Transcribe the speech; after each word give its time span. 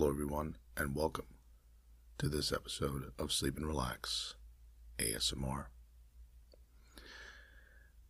Hello, 0.00 0.10
everyone, 0.10 0.56
and 0.78 0.94
welcome 0.94 1.26
to 2.16 2.26
this 2.26 2.52
episode 2.52 3.12
of 3.18 3.30
Sleep 3.30 3.58
and 3.58 3.66
Relax 3.66 4.34
ASMR. 4.98 5.66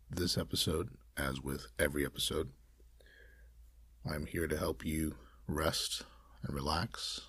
This 0.09 0.39
episode, 0.39 0.91
as 1.17 1.41
with 1.41 1.67
every 1.81 2.07
episode, 2.07 2.51
I'm 4.09 4.27
here 4.27 4.47
to 4.47 4.57
help 4.57 4.87
you 4.87 5.17
rest 5.49 6.05
and 6.45 6.55
relax, 6.55 7.23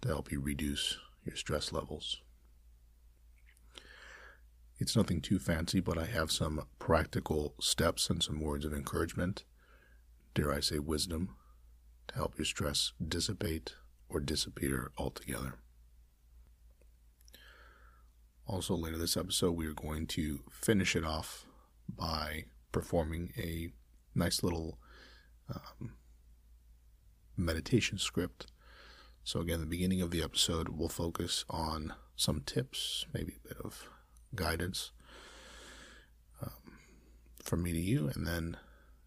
to 0.00 0.08
help 0.08 0.32
you 0.32 0.40
reduce 0.40 0.96
your 1.22 1.36
stress 1.36 1.74
levels. 1.74 2.22
It's 4.78 4.96
nothing 4.96 5.20
too 5.20 5.38
fancy, 5.38 5.80
but 5.80 5.98
I 5.98 6.06
have 6.06 6.32
some 6.32 6.64
practical 6.78 7.52
steps 7.60 8.08
and 8.08 8.22
some 8.22 8.40
words 8.40 8.64
of 8.64 8.72
encouragement, 8.72 9.44
dare 10.32 10.54
I 10.54 10.60
say 10.60 10.78
wisdom, 10.78 11.36
to 12.08 12.14
help 12.14 12.38
your 12.38 12.44
stress 12.44 12.92
dissipate 13.06 13.74
or 14.08 14.20
disappear 14.20 14.92
altogether. 14.98 15.54
Also, 18.46 18.74
later 18.74 18.98
this 18.98 19.16
episode, 19.16 19.52
we 19.52 19.66
are 19.66 19.72
going 19.72 20.06
to 20.06 20.40
finish 20.50 20.96
it 20.96 21.04
off 21.04 21.46
by 21.88 22.44
performing 22.72 23.32
a 23.38 23.68
nice 24.14 24.42
little 24.42 24.78
um, 25.48 25.94
meditation 27.36 27.98
script. 27.98 28.46
So, 29.24 29.40
again, 29.40 29.60
the 29.60 29.66
beginning 29.66 30.02
of 30.02 30.10
the 30.10 30.22
episode, 30.22 30.68
we'll 30.70 30.88
focus 30.88 31.44
on 31.48 31.94
some 32.16 32.42
tips, 32.44 33.06
maybe 33.14 33.34
a 33.44 33.48
bit 33.48 33.58
of 33.64 33.88
guidance 34.34 34.90
um, 36.42 36.78
from 37.42 37.62
me 37.62 37.72
to 37.72 37.78
you, 37.78 38.10
and 38.12 38.26
then 38.26 38.56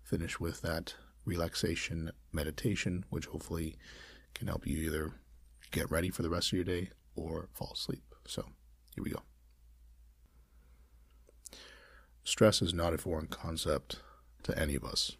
finish 0.01 0.39
with 0.39 0.61
that 0.61 0.95
relaxation 1.25 2.11
meditation, 2.31 3.05
which 3.09 3.25
hopefully 3.25 3.75
can 4.33 4.47
help 4.47 4.65
you 4.65 4.77
either 4.77 5.13
get 5.71 5.89
ready 5.89 6.09
for 6.09 6.21
the 6.21 6.29
rest 6.29 6.49
of 6.49 6.53
your 6.53 6.63
day 6.63 6.89
or 7.15 7.49
fall 7.53 7.71
asleep. 7.73 8.03
So, 8.27 8.45
here 8.93 9.03
we 9.03 9.11
go. 9.11 9.21
Stress 12.23 12.61
is 12.61 12.73
not 12.73 12.93
a 12.93 12.97
foreign 12.97 13.27
concept 13.27 14.01
to 14.43 14.57
any 14.57 14.75
of 14.75 14.83
us. 14.83 15.17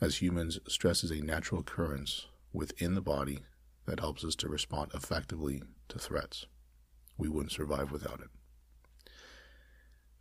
As 0.00 0.20
humans, 0.20 0.58
stress 0.68 1.04
is 1.04 1.10
a 1.10 1.20
natural 1.20 1.60
occurrence 1.60 2.26
within 2.52 2.94
the 2.94 3.00
body 3.00 3.40
that 3.86 4.00
helps 4.00 4.24
us 4.24 4.34
to 4.36 4.48
respond 4.48 4.90
effectively 4.94 5.62
to 5.88 5.98
threats. 5.98 6.46
We 7.18 7.28
wouldn't 7.28 7.52
survive 7.52 7.92
without 7.92 8.20
it. 8.20 9.12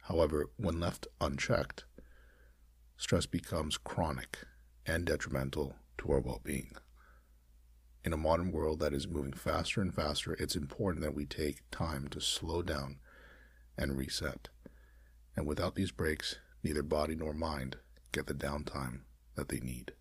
However, 0.04 0.50
when 0.58 0.80
left 0.80 1.08
unchecked, 1.20 1.86
stress 2.98 3.26
becomes 3.26 3.78
chronic 3.78 4.40
and 4.86 5.06
detrimental 5.06 5.76
to 5.98 6.12
our 6.12 6.20
well 6.20 6.42
being. 6.44 6.76
In 8.04 8.14
a 8.14 8.18
modern 8.18 8.52
world 8.52 8.80
that 8.80 8.94
is 8.94 9.08
moving 9.08 9.34
faster 9.34 9.82
and 9.82 9.94
faster, 9.94 10.34
it's 10.34 10.56
important 10.56 11.04
that 11.04 11.14
we 11.14 11.26
take 11.26 11.70
time 11.70 12.08
to 12.10 12.20
slow 12.20 12.64
down 12.64 12.98
and 13.78 13.98
reset. 13.98 14.50
And 15.36 15.46
without 15.46 15.76
these 15.76 15.92
breaks, 15.92 16.38
neither 16.64 16.84
body 16.84 17.16
nor 17.16 17.34
mind 17.34 17.78
get 18.12 18.28
the 18.28 18.34
downtime 18.34 19.02
that 19.36 19.50
they 19.50 19.60
need. 19.60 19.94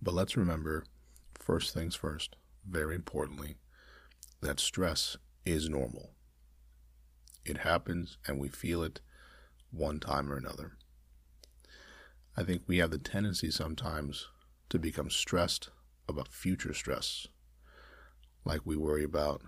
But 0.00 0.14
let's 0.14 0.36
remember, 0.36 0.84
first 1.34 1.74
things 1.74 1.94
first, 1.94 2.36
very 2.68 2.94
importantly, 2.94 3.56
that 4.40 4.60
stress 4.60 5.16
is 5.44 5.68
normal. 5.68 6.10
It 7.44 7.58
happens 7.58 8.18
and 8.26 8.38
we 8.38 8.48
feel 8.48 8.82
it 8.82 9.00
one 9.70 9.98
time 10.00 10.30
or 10.30 10.36
another. 10.36 10.76
I 12.36 12.42
think 12.42 12.62
we 12.66 12.78
have 12.78 12.90
the 12.90 12.98
tendency 12.98 13.50
sometimes 13.52 14.26
to 14.68 14.78
become 14.78 15.08
stressed 15.08 15.70
about 16.08 16.32
future 16.32 16.74
stress. 16.74 17.28
Like 18.44 18.62
we 18.64 18.76
worry 18.76 19.04
about, 19.04 19.42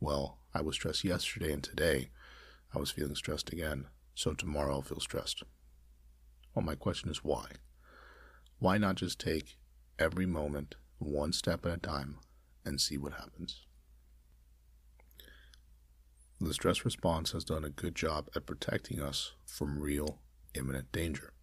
well, 0.00 0.38
I 0.54 0.62
was 0.62 0.76
stressed 0.76 1.04
yesterday 1.04 1.52
and 1.52 1.62
today 1.62 2.08
I 2.74 2.78
was 2.78 2.90
feeling 2.90 3.14
stressed 3.16 3.52
again, 3.52 3.86
so 4.14 4.32
tomorrow 4.32 4.76
I'll 4.76 4.82
feel 4.82 4.98
stressed. 4.98 5.42
Well, 6.54 6.64
my 6.64 6.74
question 6.74 7.10
is 7.10 7.22
why? 7.22 7.46
Why 8.58 8.78
not 8.78 8.96
just 8.96 9.20
take 9.20 9.58
every 9.98 10.24
moment 10.24 10.76
one 10.98 11.34
step 11.34 11.66
at 11.66 11.72
a 11.72 11.76
time 11.76 12.18
and 12.64 12.80
see 12.80 12.96
what 12.96 13.12
happens? 13.14 13.66
The 16.40 16.54
stress 16.54 16.84
response 16.84 17.32
has 17.32 17.44
done 17.44 17.64
a 17.64 17.70
good 17.70 17.94
job 17.94 18.30
at 18.34 18.46
protecting 18.46 19.00
us 19.00 19.32
from 19.44 19.78
real 19.78 20.20
imminent 20.54 20.90
danger. 20.92 21.34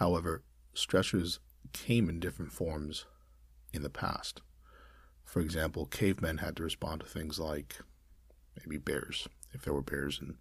However, 0.00 0.42
stressors 0.74 1.40
came 1.74 2.08
in 2.08 2.20
different 2.20 2.52
forms 2.52 3.04
in 3.70 3.82
the 3.82 3.90
past. 3.90 4.40
For 5.26 5.40
example, 5.40 5.84
cavemen 5.84 6.38
had 6.38 6.56
to 6.56 6.62
respond 6.62 7.02
to 7.02 7.06
things 7.06 7.38
like 7.38 7.76
maybe 8.56 8.78
bears, 8.78 9.28
if 9.52 9.62
there 9.62 9.74
were 9.74 9.82
bears 9.82 10.18
in 10.20 10.38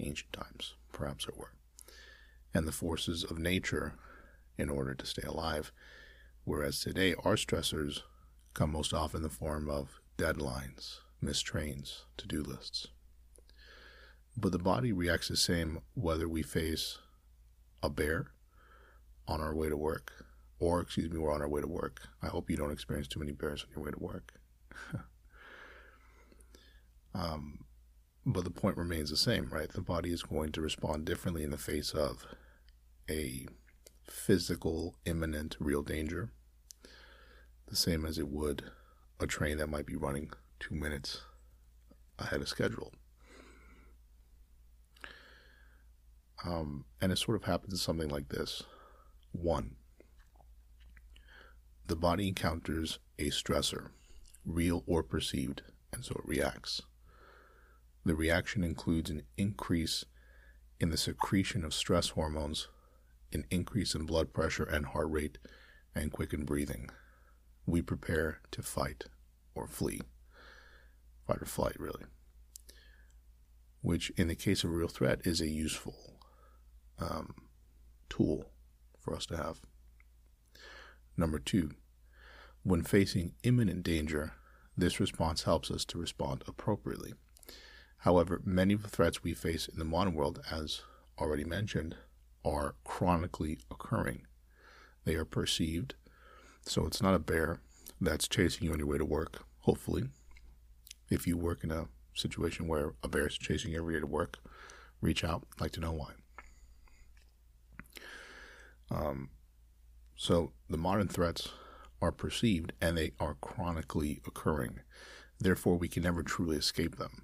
ancient 0.00 0.32
times. 0.32 0.74
Perhaps 0.90 1.26
there 1.26 1.34
were. 1.36 1.52
And 2.54 2.66
the 2.66 2.72
forces 2.72 3.24
of 3.24 3.38
nature 3.38 3.92
in 4.56 4.70
order 4.70 4.94
to 4.94 5.06
stay 5.06 5.22
alive. 5.22 5.70
Whereas 6.44 6.80
today, 6.80 7.14
our 7.24 7.36
stressors 7.36 8.00
come 8.54 8.72
most 8.72 8.94
often 8.94 9.18
in 9.18 9.22
the 9.22 9.28
form 9.28 9.68
of 9.68 10.00
deadlines, 10.16 11.00
missed 11.20 11.44
trains, 11.44 12.06
to 12.16 12.26
do 12.26 12.42
lists. 12.42 12.86
But 14.34 14.52
the 14.52 14.58
body 14.58 14.92
reacts 14.92 15.28
the 15.28 15.36
same 15.36 15.82
whether 15.92 16.26
we 16.26 16.42
face 16.42 16.96
a 17.82 17.90
bear 17.90 18.32
on 19.28 19.40
our 19.40 19.54
way 19.54 19.68
to 19.68 19.76
work, 19.76 20.12
or, 20.58 20.80
excuse 20.80 21.10
me, 21.10 21.18
we're 21.18 21.32
on 21.32 21.42
our 21.42 21.48
way 21.48 21.60
to 21.60 21.68
work. 21.68 22.00
I 22.22 22.26
hope 22.26 22.50
you 22.50 22.56
don't 22.56 22.72
experience 22.72 23.08
too 23.08 23.20
many 23.20 23.32
bears 23.32 23.62
on 23.62 23.70
your 23.74 23.84
way 23.84 23.92
to 23.92 23.98
work. 23.98 24.32
um, 27.14 27.64
but 28.26 28.44
the 28.44 28.50
point 28.50 28.76
remains 28.76 29.10
the 29.10 29.16
same, 29.16 29.48
right? 29.50 29.72
The 29.72 29.80
body 29.80 30.12
is 30.12 30.22
going 30.22 30.52
to 30.52 30.60
respond 30.60 31.04
differently 31.04 31.44
in 31.44 31.50
the 31.50 31.58
face 31.58 31.92
of 31.92 32.24
a 33.08 33.46
physical, 34.04 34.96
imminent, 35.04 35.56
real 35.60 35.82
danger, 35.82 36.30
the 37.68 37.76
same 37.76 38.04
as 38.04 38.18
it 38.18 38.28
would 38.28 38.64
a 39.20 39.26
train 39.26 39.58
that 39.58 39.68
might 39.68 39.86
be 39.86 39.96
running 39.96 40.30
two 40.60 40.74
minutes 40.74 41.22
ahead 42.18 42.40
of 42.40 42.48
schedule. 42.48 42.92
Um, 46.44 46.84
and 47.00 47.10
it 47.10 47.18
sort 47.18 47.36
of 47.36 47.44
happens 47.44 47.72
in 47.72 47.78
something 47.78 48.08
like 48.08 48.28
this. 48.28 48.62
One, 49.32 49.76
the 51.86 51.96
body 51.96 52.28
encounters 52.28 52.98
a 53.18 53.30
stressor, 53.30 53.90
real 54.44 54.84
or 54.86 55.02
perceived, 55.02 55.62
and 55.92 56.04
so 56.04 56.14
it 56.14 56.28
reacts. 56.28 56.82
The 58.04 58.14
reaction 58.14 58.64
includes 58.64 59.10
an 59.10 59.22
increase 59.36 60.04
in 60.80 60.90
the 60.90 60.96
secretion 60.96 61.64
of 61.64 61.74
stress 61.74 62.10
hormones, 62.10 62.68
an 63.32 63.44
increase 63.50 63.94
in 63.94 64.06
blood 64.06 64.32
pressure 64.32 64.64
and 64.64 64.86
heart 64.86 65.10
rate, 65.10 65.38
and 65.94 66.12
quickened 66.12 66.46
breathing. 66.46 66.90
We 67.66 67.82
prepare 67.82 68.40
to 68.52 68.62
fight 68.62 69.04
or 69.54 69.66
flee 69.66 70.00
fight 71.28 71.42
or 71.42 71.46
flight, 71.46 71.78
really. 71.78 72.04
Which, 73.82 74.10
in 74.16 74.28
the 74.28 74.34
case 74.34 74.64
of 74.64 74.70
a 74.70 74.72
real 74.72 74.88
threat, 74.88 75.20
is 75.24 75.40
a 75.40 75.48
useful 75.48 76.18
um, 76.98 77.34
tool 78.08 78.50
for 78.98 79.14
us 79.14 79.26
to 79.26 79.36
have. 79.36 79.60
Number 81.16 81.38
two, 81.38 81.72
when 82.62 82.82
facing 82.82 83.34
imminent 83.42 83.82
danger, 83.82 84.32
this 84.76 85.00
response 85.00 85.42
helps 85.42 85.70
us 85.70 85.84
to 85.86 85.98
respond 85.98 86.44
appropriately. 86.46 87.14
However, 87.98 88.40
many 88.44 88.74
of 88.74 88.82
the 88.82 88.88
threats 88.88 89.24
we 89.24 89.34
face 89.34 89.66
in 89.66 89.78
the 89.78 89.84
modern 89.84 90.14
world, 90.14 90.40
as 90.50 90.82
already 91.18 91.44
mentioned, 91.44 91.96
are 92.44 92.76
chronically 92.84 93.58
occurring. 93.70 94.26
They 95.04 95.16
are 95.16 95.24
perceived, 95.24 95.94
so 96.62 96.86
it's 96.86 97.02
not 97.02 97.14
a 97.14 97.18
bear 97.18 97.60
that's 98.00 98.28
chasing 98.28 98.66
you 98.66 98.72
on 98.72 98.78
your 98.78 98.86
way 98.86 98.98
to 98.98 99.04
work, 99.04 99.44
hopefully, 99.60 100.04
if 101.10 101.26
you 101.26 101.36
work 101.36 101.64
in 101.64 101.70
a 101.70 101.88
situation 102.14 102.68
where 102.68 102.94
a 103.02 103.08
bear 103.08 103.26
is 103.26 103.36
chasing 103.36 103.72
you 103.72 103.78
every 103.78 103.94
day 103.94 104.00
to 104.00 104.06
work, 104.06 104.38
reach 105.00 105.24
out. 105.24 105.46
I'd 105.54 105.60
like 105.60 105.72
to 105.72 105.80
know 105.80 105.92
why. 105.92 106.12
Um, 108.90 109.30
so 110.16 110.52
the 110.68 110.76
modern 110.76 111.08
threats 111.08 111.48
are 112.00 112.12
perceived 112.12 112.72
and 112.80 112.96
they 112.96 113.12
are 113.20 113.36
chronically 113.40 114.20
occurring. 114.26 114.80
Therefore, 115.38 115.76
we 115.76 115.88
can 115.88 116.02
never 116.02 116.22
truly 116.22 116.56
escape 116.56 116.96
them. 116.96 117.22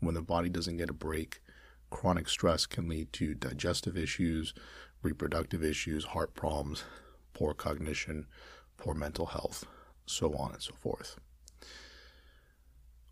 When 0.00 0.14
the 0.14 0.22
body 0.22 0.48
doesn't 0.48 0.78
get 0.78 0.90
a 0.90 0.94
break, 0.94 1.40
chronic 1.90 2.28
stress 2.28 2.66
can 2.66 2.88
lead 2.88 3.12
to 3.14 3.34
digestive 3.34 3.96
issues, 3.96 4.54
reproductive 5.02 5.62
issues, 5.62 6.04
heart 6.04 6.34
problems, 6.34 6.84
poor 7.34 7.52
cognition, 7.54 8.26
poor 8.76 8.94
mental 8.94 9.26
health, 9.26 9.64
so 10.06 10.34
on 10.34 10.52
and 10.52 10.62
so 10.62 10.72
forth. 10.74 11.16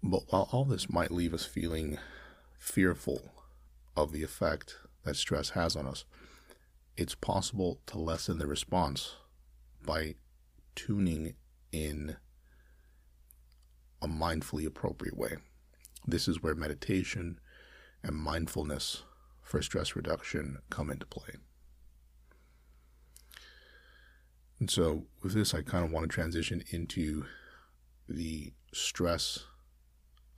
But 0.03 0.23
while 0.29 0.49
all 0.53 0.65
this 0.65 0.89
might 0.89 1.11
leave 1.11 1.35
us 1.35 1.45
feeling 1.45 1.99
fearful 2.59 3.33
of 3.97 4.13
the 4.13 4.23
effect 4.23 4.77
that 5.05 5.17
stress 5.17 5.51
has 5.51 5.77
on 5.77 5.87
us, 5.87 6.05
it's 6.99 7.15
possible 7.15 7.81
to 7.87 7.97
lessen 7.97 8.39
the 8.39 8.47
response 8.47 9.15
by 9.87 10.17
tuning 10.75 11.35
in 11.71 12.17
a 14.03 14.09
mindfully 14.09 14.67
appropriate 14.67 15.17
way. 15.17 15.37
This 16.09 16.27
is 16.27 16.43
where 16.43 16.57
meditation 16.57 17.39
and 18.03 18.17
mindfulness 18.17 19.05
for 19.41 19.63
stress 19.63 19.95
reduction 19.95 20.59
come 20.71 20.91
into 20.91 21.07
play. 21.07 21.35
And 24.59 24.69
so, 24.69 25.05
with 25.23 25.35
this, 25.35 25.55
I 25.55 25.63
kind 25.63 25.85
of 25.85 25.93
want 25.93 26.11
to 26.11 26.13
transition 26.13 26.65
into 26.71 27.27
the 28.09 28.53
stress 28.75 29.45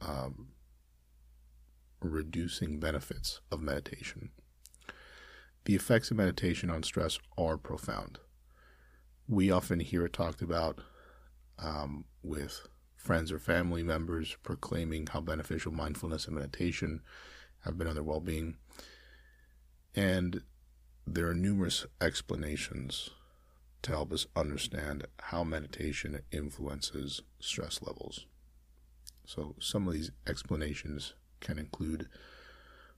um, 0.02 0.48
reducing 2.02 2.78
benefits 2.78 3.40
of 3.50 3.62
meditation. 3.62 4.30
The 5.64 5.74
effects 5.74 6.10
of 6.10 6.16
meditation 6.16 6.70
on 6.70 6.82
stress 6.82 7.18
are 7.36 7.56
profound. 7.56 8.18
We 9.28 9.50
often 9.50 9.80
hear 9.80 10.06
it 10.06 10.12
talked 10.12 10.42
about 10.42 10.80
um, 11.58 12.04
with 12.22 12.66
friends 12.96 13.30
or 13.30 13.38
family 13.38 13.82
members 13.82 14.36
proclaiming 14.42 15.06
how 15.06 15.20
beneficial 15.20 15.72
mindfulness 15.72 16.26
and 16.26 16.34
meditation 16.34 17.00
have 17.64 17.78
been 17.78 17.86
on 17.86 17.94
their 17.94 18.02
well 18.02 18.20
being. 18.20 18.56
And 19.94 20.42
there 21.06 21.28
are 21.28 21.34
numerous 21.34 21.86
explanations 22.00 23.10
to 23.82 23.90
help 23.90 24.12
us 24.12 24.26
understand 24.36 25.06
how 25.18 25.44
meditation 25.44 26.20
influences 26.30 27.22
stress 27.38 27.80
levels. 27.82 28.26
So, 29.24 29.54
some 29.58 29.86
of 29.86 29.94
these 29.94 30.10
explanations 30.26 31.14
can 31.40 31.58
include 31.58 32.08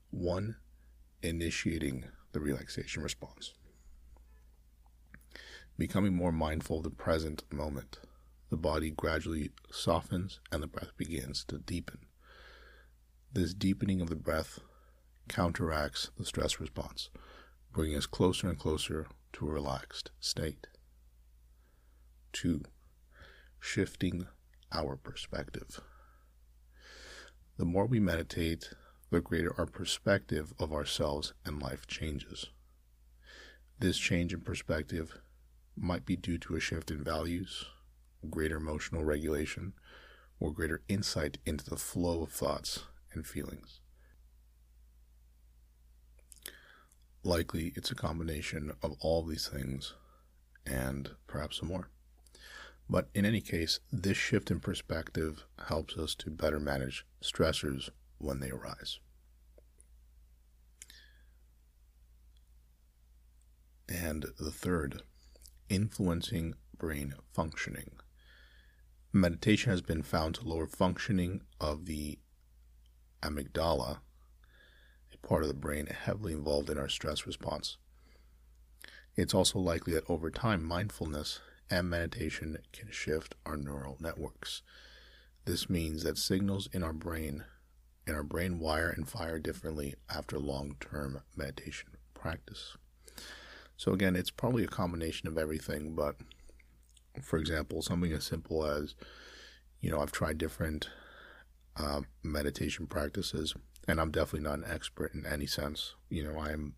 one, 0.09 0.57
initiating 1.21 2.05
the 2.33 2.39
relaxation 2.39 3.01
response, 3.01 3.53
becoming 5.77 6.13
more 6.13 6.31
mindful 6.31 6.77
of 6.77 6.83
the 6.83 6.89
present 6.89 7.43
moment. 7.51 7.99
The 8.49 8.57
body 8.57 8.91
gradually 8.91 9.51
softens 9.71 10.39
and 10.51 10.61
the 10.61 10.67
breath 10.67 10.91
begins 10.97 11.43
to 11.45 11.57
deepen. 11.57 11.99
This 13.31 13.53
deepening 13.53 14.01
of 14.01 14.09
the 14.09 14.15
breath 14.15 14.59
counteracts 15.27 16.11
the 16.17 16.25
stress 16.25 16.59
response, 16.59 17.09
bringing 17.71 17.97
us 17.97 18.05
closer 18.05 18.49
and 18.49 18.59
closer 18.59 19.07
to 19.33 19.47
a 19.47 19.51
relaxed 19.51 20.11
state. 20.19 20.67
Two, 22.31 22.61
shifting 23.59 24.27
our 24.71 24.95
perspective. 24.95 25.79
The 27.57 27.65
more 27.65 27.85
we 27.85 27.99
meditate, 27.99 28.73
the 29.13 29.21
greater 29.21 29.53
our 29.59 29.67
perspective 29.67 30.55
of 30.57 30.73
ourselves 30.73 31.35
and 31.45 31.61
life 31.61 31.85
changes. 31.85 32.47
This 33.77 33.99
change 33.99 34.33
in 34.33 34.41
perspective 34.41 35.19
might 35.77 36.03
be 36.03 36.15
due 36.15 36.39
to 36.39 36.55
a 36.55 36.59
shift 36.59 36.89
in 36.89 37.03
values, 37.03 37.65
greater 38.27 38.57
emotional 38.57 39.03
regulation, 39.03 39.73
or 40.39 40.51
greater 40.51 40.81
insight 40.89 41.37
into 41.45 41.63
the 41.63 41.77
flow 41.77 42.23
of 42.23 42.31
thoughts 42.31 42.85
and 43.13 43.27
feelings. 43.27 43.81
Likely, 47.23 47.71
it's 47.75 47.91
a 47.91 47.95
combination 47.95 48.71
of 48.81 48.95
all 48.99 49.21
these 49.21 49.47
things 49.47 49.93
and 50.65 51.11
perhaps 51.27 51.59
some 51.59 51.67
more. 51.67 51.91
But 52.89 53.09
in 53.13 53.25
any 53.25 53.41
case, 53.41 53.79
this 53.91 54.17
shift 54.17 54.49
in 54.49 54.59
perspective 54.59 55.45
helps 55.67 55.97
us 55.97 56.15
to 56.15 56.31
better 56.31 56.59
manage 56.59 57.05
stressors 57.21 57.91
when 58.17 58.39
they 58.39 58.49
arise. 58.49 58.99
And 63.87 64.25
the 64.39 64.51
third, 64.51 65.01
influencing 65.69 66.55
brain 66.77 67.13
functioning. 67.33 67.91
Meditation 69.11 69.71
has 69.71 69.81
been 69.81 70.01
found 70.01 70.35
to 70.35 70.47
lower 70.47 70.67
functioning 70.67 71.41
of 71.59 71.85
the 71.85 72.17
amygdala, 73.21 73.99
a 75.13 75.27
part 75.27 75.43
of 75.43 75.47
the 75.47 75.53
brain 75.53 75.87
heavily 75.87 76.33
involved 76.33 76.69
in 76.69 76.77
our 76.77 76.89
stress 76.89 77.27
response. 77.27 77.77
It's 79.15 79.33
also 79.33 79.59
likely 79.59 79.93
that 79.93 80.09
over 80.09 80.31
time, 80.31 80.63
mindfulness 80.63 81.39
and 81.69 81.89
meditation 81.89 82.57
can 82.71 82.89
shift 82.91 83.35
our 83.45 83.57
neural 83.57 83.97
networks. 83.99 84.63
This 85.45 85.69
means 85.69 86.03
that 86.03 86.17
signals 86.17 86.67
in 86.71 86.83
our 86.83 86.93
brain 86.93 87.45
in 88.05 88.15
our 88.15 88.23
brain 88.23 88.59
wire 88.59 88.89
and 88.89 89.07
fire 89.07 89.39
differently 89.39 89.95
after 90.09 90.37
long-term 90.37 91.21
meditation 91.37 91.89
practice. 92.13 92.75
So 93.77 93.91
again, 93.91 94.15
it's 94.15 94.31
probably 94.31 94.63
a 94.63 94.67
combination 94.67 95.27
of 95.27 95.37
everything, 95.37 95.95
but 95.95 96.15
for 97.21 97.37
example, 97.37 97.81
something 97.81 98.11
as 98.11 98.23
simple 98.23 98.65
as 98.65 98.95
you 99.83 99.91
know, 99.91 99.99
I've 99.99 100.13
tried 100.13 100.37
different 100.37 100.89
uh, 101.75 102.01
meditation 102.23 102.87
practices, 102.87 103.53
and 103.85 103.99
I'm 103.99 104.11
definitely 104.11 104.47
not 104.47 104.59
an 104.59 104.73
expert 104.73 105.13
in 105.13 105.25
any 105.25 105.45
sense. 105.45 105.95
You 106.09 106.23
know, 106.23 106.39
I 106.39 106.51
am 106.51 106.75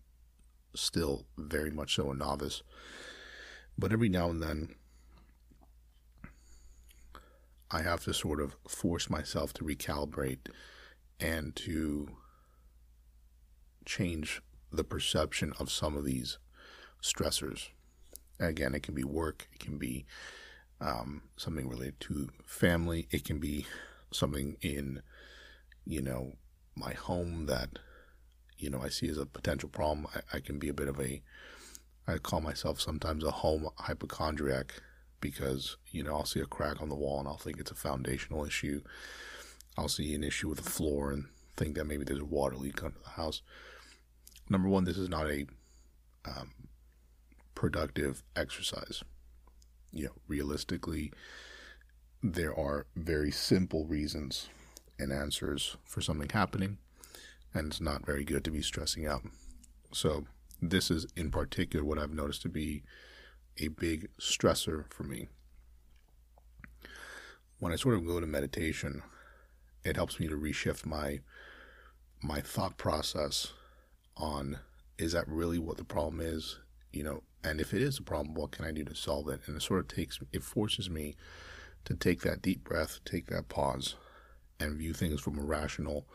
still 0.74 1.26
very 1.38 1.70
much 1.70 1.94
so 1.94 2.10
a 2.10 2.14
novice. 2.14 2.64
But 3.78 3.92
every 3.92 4.08
now 4.08 4.28
and 4.28 4.42
then, 4.42 4.74
I 7.70 7.82
have 7.82 8.02
to 8.04 8.14
sort 8.14 8.40
of 8.40 8.56
force 8.66 9.08
myself 9.08 9.52
to 9.54 9.64
recalibrate 9.64 10.48
and 11.20 11.54
to 11.56 12.08
change 13.84 14.42
the 14.72 14.84
perception 14.84 15.52
of 15.60 15.70
some 15.70 15.96
of 15.96 16.04
these 16.04 16.38
stressors. 17.06 17.68
Again, 18.38 18.74
it 18.74 18.82
can 18.82 18.94
be 18.94 19.04
work, 19.04 19.48
it 19.52 19.60
can 19.60 19.78
be 19.78 20.04
um, 20.80 21.22
something 21.36 21.68
related 21.68 22.00
to 22.00 22.28
family, 22.44 23.08
it 23.10 23.24
can 23.24 23.38
be 23.38 23.66
something 24.12 24.56
in, 24.60 25.02
you 25.84 26.02
know, 26.02 26.32
my 26.74 26.92
home 26.92 27.46
that, 27.46 27.78
you 28.58 28.68
know, 28.68 28.82
I 28.82 28.88
see 28.88 29.08
as 29.08 29.18
a 29.18 29.26
potential 29.26 29.68
problem. 29.68 30.06
I, 30.14 30.36
I 30.36 30.40
can 30.40 30.58
be 30.58 30.68
a 30.68 30.74
bit 30.74 30.88
of 30.88 31.00
a, 31.00 31.22
I 32.06 32.18
call 32.18 32.40
myself 32.40 32.80
sometimes 32.80 33.24
a 33.24 33.30
home 33.30 33.68
hypochondriac 33.76 34.74
because, 35.20 35.76
you 35.90 36.02
know, 36.02 36.14
I'll 36.14 36.26
see 36.26 36.40
a 36.40 36.46
crack 36.46 36.82
on 36.82 36.88
the 36.88 36.94
wall 36.94 37.18
and 37.20 37.28
I'll 37.28 37.38
think 37.38 37.58
it's 37.58 37.70
a 37.70 37.76
foundational 37.76 38.44
issue. 38.44 38.82
I'll 39.78 39.88
see 39.88 40.14
an 40.14 40.24
issue 40.24 40.48
with 40.48 40.62
the 40.62 40.70
floor 40.70 41.10
and 41.12 41.26
think 41.56 41.76
that 41.76 41.86
maybe 41.86 42.04
there's 42.04 42.20
a 42.20 42.24
water 42.24 42.56
leak 42.56 42.82
under 42.82 42.98
the 43.02 43.10
house. 43.10 43.40
Number 44.48 44.68
one, 44.68 44.84
this 44.84 44.98
is 44.98 45.08
not 45.08 45.26
a 45.26 45.46
um, 46.26 46.52
productive 47.56 48.22
exercise. 48.36 49.02
You 49.90 50.04
know, 50.04 50.12
realistically, 50.28 51.12
there 52.22 52.56
are 52.56 52.86
very 52.94 53.32
simple 53.32 53.84
reasons 53.86 54.48
and 55.00 55.12
answers 55.12 55.76
for 55.84 56.00
something 56.00 56.28
happening, 56.28 56.78
and 57.52 57.66
it's 57.68 57.80
not 57.80 58.06
very 58.06 58.24
good 58.24 58.44
to 58.44 58.52
be 58.52 58.62
stressing 58.62 59.06
out. 59.06 59.22
So, 59.92 60.26
this 60.62 60.90
is 60.90 61.06
in 61.16 61.30
particular 61.30 61.84
what 61.84 61.98
I've 61.98 62.12
noticed 62.12 62.42
to 62.42 62.48
be 62.48 62.84
a 63.58 63.68
big 63.68 64.08
stressor 64.20 64.84
for 64.92 65.02
me. 65.02 65.28
When 67.58 67.72
I 67.72 67.76
sort 67.76 67.96
of 67.96 68.06
go 68.06 68.20
to 68.20 68.26
meditation, 68.26 69.02
it 69.84 69.96
helps 69.96 70.20
me 70.20 70.28
to 70.28 70.36
reshift 70.36 70.86
my 70.86 71.20
my 72.22 72.40
thought 72.40 72.76
process 72.76 73.52
on 74.16 74.58
is 74.98 75.12
that 75.12 75.28
really 75.28 75.58
what 75.58 75.76
the 75.76 75.84
problem 75.84 76.20
is, 76.20 76.58
you 76.92 77.02
know, 77.02 77.22
and 77.46 77.60
if 77.60 77.72
it 77.72 77.80
is 77.80 77.98
a 77.98 78.02
problem, 78.02 78.34
what 78.34 78.50
can 78.50 78.64
I 78.64 78.72
do 78.72 78.82
to 78.84 78.94
solve 78.96 79.28
it? 79.28 79.40
And 79.46 79.56
it 79.56 79.62
sort 79.62 79.80
of 79.80 79.88
takes 79.88 80.18
it 80.32 80.42
forces 80.42 80.90
me 80.90 81.14
to 81.84 81.94
take 81.94 82.22
that 82.22 82.42
deep 82.42 82.64
breath, 82.64 82.98
take 83.04 83.28
that 83.28 83.48
pause, 83.48 83.94
and 84.58 84.76
view 84.76 84.92
things 84.92 85.20
from 85.20 85.38
a 85.38 85.44
rational 85.44 86.08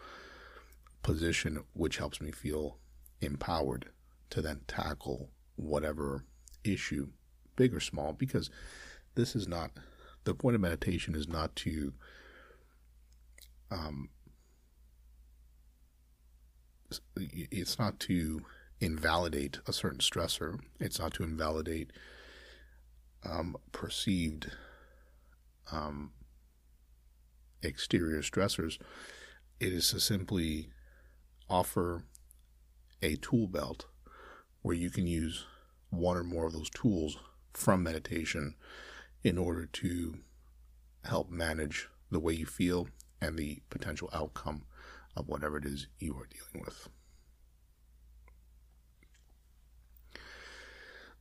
position, 1.04 1.64
which 1.74 1.98
helps 1.98 2.20
me 2.20 2.32
feel 2.32 2.78
empowered 3.22 3.90
to 4.32 4.42
then 4.42 4.60
tackle 4.68 5.30
whatever 5.56 6.26
issue, 6.66 7.08
big 7.56 7.74
or 7.74 7.80
small, 7.80 8.12
because 8.12 8.50
this 9.16 9.34
is 9.34 9.48
not 9.48 9.72
the 10.26 10.34
point 10.34 10.56
of 10.56 10.62
meditation 10.62 11.16
is 11.16 11.30
not 11.30 11.56
to 11.56 11.94
um, 13.72 14.10
it's 17.26 17.80
not 17.80 18.02
to 18.02 18.42
invalidate 18.82 19.60
a 19.68 19.72
certain 19.72 20.00
stressor. 20.00 20.60
It's 20.80 21.00
not 21.00 21.14
to 21.14 21.24
invalidate 21.24 21.92
um, 23.24 23.56
perceived 23.72 24.52
um, 25.72 26.12
exterior 27.62 28.22
stressors. 28.22 28.80
It 29.60 29.72
is 29.72 29.90
to 29.92 30.00
simply 30.00 30.70
offer 31.50 32.04
a 33.02 33.16
tool 33.18 33.48
belt 33.48 33.86
where 34.64 34.76
you 34.76 34.90
can 34.90 35.06
use 35.06 35.46
one 35.92 36.18
or 36.18 36.24
more 36.24 36.48
of 36.48 36.54
those 36.54 36.70
tools 36.70 37.18
from 37.54 37.84
meditation 37.84 38.56
in 39.24 39.38
order 39.38 39.66
to 39.66 40.18
help 41.06 41.30
manage 41.30 41.88
the 42.10 42.20
way 42.20 42.34
you 42.34 42.46
feel 42.46 42.88
and 43.22 43.38
the 43.38 43.62
potential 43.70 44.10
outcome 44.14 44.64
of 45.16 45.28
whatever 45.28 45.58
it 45.58 45.66
is 45.66 45.88
you 46.00 46.14
are 46.14 46.28
dealing 46.28 46.66
with. 46.66 46.90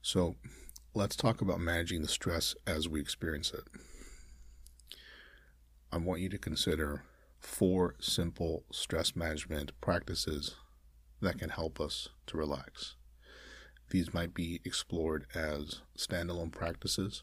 So, 0.02 0.37
let's 0.95 1.14
talk 1.14 1.42
about 1.42 1.61
managing 1.61 2.00
the 2.00 2.09
stress 2.09 2.54
as 2.66 2.88
we 2.88 3.00
experience 3.00 3.52
it. 3.52 3.64
I 5.92 5.99
want 5.99 6.23
you 6.23 6.30
to 6.30 6.38
consider 6.38 7.04
four 7.38 7.97
simple 8.00 8.64
stress 8.73 9.14
management 9.14 9.73
practices 9.83 10.57
that 11.21 11.38
can 11.38 11.50
help 11.50 11.78
us 11.78 12.09
to 12.28 12.38
relax. 12.38 12.97
These 13.90 14.14
might 14.14 14.33
be 14.33 14.62
explored 14.64 15.26
as 15.35 15.83
standalone 15.99 16.50
practices 16.50 17.23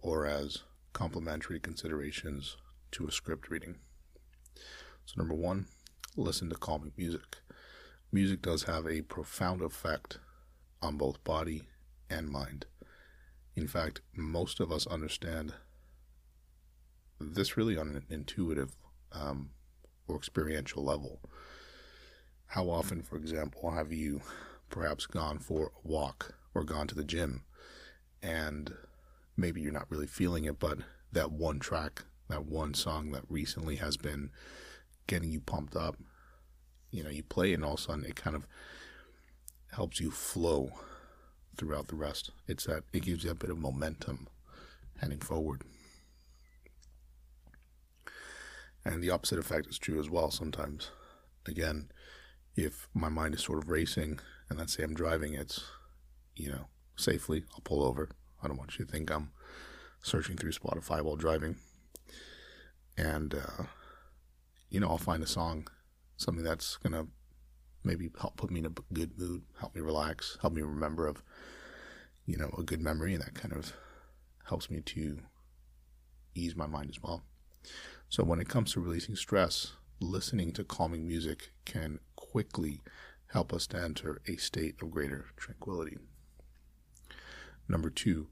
or 0.00 0.24
as 0.24 0.62
complementary 0.92 1.58
considerations 1.58 2.56
to 2.92 3.08
a 3.08 3.12
script 3.12 3.50
reading. 3.50 3.74
So, 5.04 5.14
number 5.16 5.34
one, 5.34 5.66
listen 6.16 6.48
to 6.50 6.54
calming 6.54 6.92
music. 6.96 7.38
Music 8.12 8.40
does 8.40 8.62
have 8.62 8.86
a 8.86 9.02
profound 9.02 9.62
effect 9.62 10.18
on 10.80 10.96
both 10.96 11.24
body 11.24 11.64
and 12.14 12.28
mind. 12.28 12.66
In 13.56 13.66
fact, 13.66 14.00
most 14.14 14.60
of 14.60 14.72
us 14.72 14.86
understand 14.86 15.54
this 17.20 17.56
really 17.56 17.76
on 17.76 17.88
an 17.88 18.04
intuitive 18.08 18.76
um, 19.12 19.50
or 20.06 20.16
experiential 20.16 20.84
level. 20.84 21.20
How 22.46 22.68
often, 22.70 23.02
for 23.02 23.16
example, 23.16 23.70
have 23.70 23.92
you 23.92 24.20
perhaps 24.70 25.06
gone 25.06 25.38
for 25.38 25.66
a 25.66 25.88
walk 25.88 26.34
or 26.54 26.64
gone 26.64 26.86
to 26.88 26.94
the 26.94 27.04
gym 27.04 27.44
and 28.22 28.74
maybe 29.36 29.60
you're 29.60 29.72
not 29.72 29.90
really 29.90 30.06
feeling 30.06 30.44
it, 30.44 30.58
but 30.58 30.78
that 31.12 31.32
one 31.32 31.58
track, 31.58 32.02
that 32.28 32.46
one 32.46 32.74
song 32.74 33.12
that 33.12 33.24
recently 33.28 33.76
has 33.76 33.96
been 33.96 34.30
getting 35.06 35.30
you 35.30 35.40
pumped 35.40 35.76
up, 35.76 35.96
you 36.90 37.02
know, 37.02 37.10
you 37.10 37.22
play 37.22 37.52
and 37.52 37.64
all 37.64 37.74
of 37.74 37.80
a 37.80 37.82
sudden 37.82 38.04
it 38.04 38.16
kind 38.16 38.36
of 38.36 38.46
helps 39.72 40.00
you 40.00 40.10
flow 40.10 40.70
throughout 41.56 41.88
the 41.88 41.96
rest. 41.96 42.30
It's 42.46 42.64
that 42.64 42.84
it 42.92 43.02
gives 43.02 43.24
you 43.24 43.30
a 43.30 43.34
bit 43.34 43.50
of 43.50 43.58
momentum 43.58 44.28
heading 45.00 45.20
forward. 45.20 45.62
And 48.84 49.02
the 49.02 49.10
opposite 49.10 49.38
effect 49.38 49.66
is 49.66 49.78
true 49.78 49.98
as 49.98 50.10
well 50.10 50.30
sometimes. 50.30 50.90
Again, 51.46 51.90
if 52.56 52.88
my 52.94 53.08
mind 53.08 53.34
is 53.34 53.42
sort 53.42 53.58
of 53.58 53.70
racing, 53.70 54.20
and 54.48 54.58
let's 54.58 54.74
say 54.74 54.82
I'm 54.82 54.94
driving, 54.94 55.34
it's, 55.34 55.64
you 56.36 56.50
know, 56.50 56.66
safely, 56.96 57.44
I'll 57.52 57.60
pull 57.60 57.82
over. 57.82 58.10
I 58.42 58.48
don't 58.48 58.58
want 58.58 58.78
you 58.78 58.84
to 58.84 58.90
think 58.90 59.10
I'm 59.10 59.30
searching 60.02 60.36
through 60.36 60.52
Spotify 60.52 61.00
while 61.02 61.16
driving. 61.16 61.56
And, 62.96 63.34
uh, 63.34 63.64
you 64.68 64.80
know, 64.80 64.88
I'll 64.88 64.98
find 64.98 65.22
a 65.22 65.26
song, 65.26 65.66
something 66.16 66.44
that's 66.44 66.76
going 66.76 66.92
to 66.92 67.08
maybe 67.84 68.10
help 68.20 68.36
put 68.36 68.50
me 68.50 68.60
in 68.60 68.66
a 68.66 68.72
good 68.92 69.18
mood, 69.18 69.42
help 69.60 69.74
me 69.74 69.80
relax, 69.80 70.38
help 70.40 70.54
me 70.54 70.62
remember 70.62 71.06
of, 71.06 71.22
you 72.26 72.36
know, 72.36 72.50
a 72.58 72.62
good 72.62 72.80
memory, 72.80 73.14
and 73.14 73.22
that 73.22 73.34
kind 73.34 73.52
of 73.52 73.74
helps 74.48 74.70
me 74.70 74.80
to 74.80 75.18
ease 76.34 76.56
my 76.56 76.66
mind 76.66 76.90
as 76.90 77.02
well. 77.02 77.22
So 78.08 78.24
when 78.24 78.40
it 78.40 78.48
comes 78.48 78.72
to 78.72 78.80
releasing 78.80 79.16
stress, 79.16 79.72
listening 80.00 80.52
to 80.52 80.64
calming 80.64 81.06
music 81.06 81.52
can 81.64 82.00
quickly 82.16 82.82
help 83.28 83.52
us 83.52 83.66
to 83.68 83.80
enter 83.80 84.20
a 84.26 84.36
state 84.36 84.76
of 84.82 84.90
greater 84.90 85.26
tranquility. 85.36 85.98
Number 87.68 87.90
two, 87.90 88.28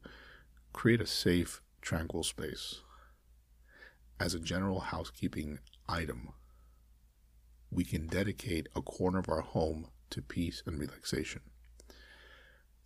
create 0.73 1.01
a 1.01 1.07
safe, 1.07 1.61
tranquil 1.81 2.23
space. 2.23 2.81
As 4.21 4.35
a 4.35 4.41
general 4.41 4.81
housekeeping 4.81 5.59
item, 5.89 6.29
we 7.73 7.85
can 7.85 8.07
dedicate 8.07 8.69
a 8.77 8.83
corner 8.83 9.19
of 9.19 9.31
our 9.31 9.41
home 9.41 9.89
to 10.11 10.21
peace 10.21 10.63
and 10.67 10.79
relaxation. 10.79 11.41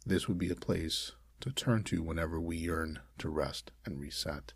This 0.07 0.29
would 0.29 0.39
be 0.39 0.51
a 0.51 0.55
place 0.55 1.13
to 1.41 1.51
turn 1.51 1.83
to 1.85 2.03
whenever 2.03 2.41
we 2.41 2.57
yearn 2.57 3.01
to 3.19 3.29
rest 3.29 3.73
and 3.85 3.99
reset. 3.99 4.53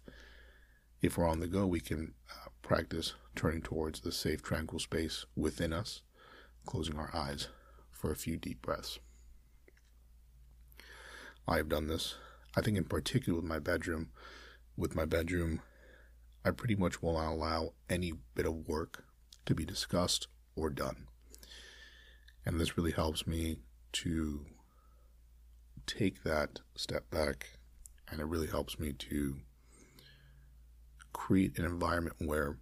If 1.02 1.18
we're 1.18 1.28
on 1.28 1.40
the 1.40 1.48
go, 1.48 1.66
we 1.66 1.80
can 1.80 2.14
uh, 2.30 2.50
practice 2.62 3.14
turning 3.34 3.60
towards 3.60 4.00
the 4.00 4.12
safe, 4.12 4.40
tranquil 4.40 4.78
space 4.78 5.26
within 5.34 5.72
us, 5.72 6.02
closing 6.64 6.96
our 6.96 7.10
eyes 7.12 7.48
for 7.90 8.12
a 8.12 8.16
few 8.16 8.36
deep 8.36 8.62
breaths. 8.62 9.00
I 11.48 11.56
have 11.56 11.68
done 11.68 11.88
this. 11.88 12.14
I 12.56 12.60
think, 12.60 12.76
in 12.76 12.84
particular, 12.84 13.40
with 13.40 13.48
my 13.48 13.58
bedroom. 13.58 14.10
With 14.76 14.94
my 14.94 15.04
bedroom, 15.04 15.62
I 16.44 16.52
pretty 16.52 16.76
much 16.76 17.02
will 17.02 17.14
not 17.14 17.32
allow 17.32 17.74
any 17.88 18.12
bit 18.34 18.46
of 18.46 18.68
work 18.68 19.04
to 19.46 19.54
be 19.54 19.64
discussed 19.64 20.28
or 20.56 20.70
done. 20.70 21.06
And 22.44 22.60
this 22.60 22.76
really 22.76 22.92
helps 22.92 23.26
me 23.26 23.58
to 23.92 24.46
take 25.86 26.22
that 26.22 26.60
step 26.74 27.10
back, 27.10 27.58
and 28.08 28.20
it 28.20 28.26
really 28.26 28.46
helps 28.46 28.78
me 28.78 28.92
to 28.92 29.36
create 31.12 31.58
an 31.58 31.64
environment 31.64 32.16
where, 32.18 32.56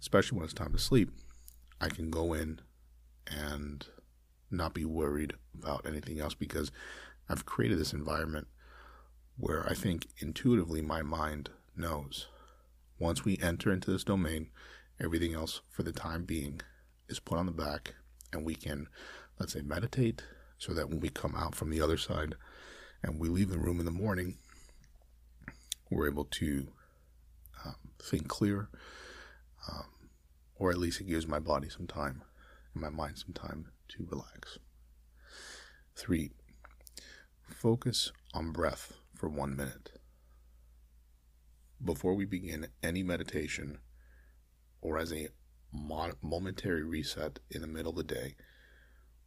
especially 0.00 0.36
when 0.36 0.44
it's 0.44 0.54
time 0.54 0.72
to 0.72 0.78
sleep, 0.78 1.10
I 1.80 1.88
can 1.88 2.10
go 2.10 2.32
in 2.32 2.60
and 3.26 3.86
not 4.50 4.74
be 4.74 4.84
worried 4.84 5.34
about 5.56 5.86
anything 5.86 6.18
else 6.20 6.34
because 6.34 6.72
I've 7.28 7.46
created 7.46 7.78
this 7.78 7.92
environment 7.92 8.48
where 9.36 9.66
I 9.68 9.74
think 9.74 10.08
intuitively 10.18 10.82
my 10.82 11.02
mind 11.02 11.50
knows 11.76 12.26
once 12.98 13.24
we 13.24 13.38
enter 13.42 13.72
into 13.72 13.90
this 13.90 14.04
domain, 14.04 14.50
everything 15.00 15.34
else 15.34 15.62
for 15.68 15.82
the 15.82 15.92
time 15.92 16.24
being 16.24 16.60
is 17.08 17.18
put 17.18 17.38
on 17.38 17.46
the 17.46 17.52
back 17.52 17.94
and 18.32 18.44
we 18.44 18.54
can, 18.54 18.88
let's 19.38 19.54
say, 19.54 19.62
meditate 19.62 20.22
so 20.58 20.72
that 20.74 20.88
when 20.88 21.00
we 21.00 21.08
come 21.08 21.34
out 21.34 21.54
from 21.54 21.70
the 21.70 21.80
other 21.80 21.96
side 21.96 22.34
and 23.02 23.18
we 23.18 23.28
leave 23.28 23.50
the 23.50 23.58
room 23.58 23.80
in 23.80 23.86
the 23.86 23.90
morning, 23.90 24.36
we're 25.90 26.08
able 26.08 26.24
to 26.24 26.68
um, 27.64 27.74
think 28.00 28.28
clear, 28.28 28.68
um, 29.70 29.86
or 30.56 30.70
at 30.70 30.78
least 30.78 31.00
it 31.00 31.08
gives 31.08 31.26
my 31.26 31.38
body 31.38 31.68
some 31.68 31.86
time 31.86 32.22
and 32.74 32.82
my 32.82 32.90
mind 32.90 33.18
some 33.18 33.32
time 33.32 33.66
to 33.88 34.06
relax. 34.10 34.58
Three, 35.96 36.30
focus 37.48 38.12
on 38.32 38.52
breath 38.52 38.92
for 39.14 39.28
one 39.28 39.56
minute. 39.56 39.92
Before 41.82 42.14
we 42.14 42.26
begin 42.26 42.68
any 42.82 43.02
meditation 43.02 43.78
or 44.80 44.98
as 44.98 45.12
a 45.12 45.28
momentary 45.72 46.82
reset 46.82 47.38
in 47.50 47.60
the 47.60 47.66
middle 47.66 47.90
of 47.90 47.96
the 47.96 48.14
day, 48.14 48.34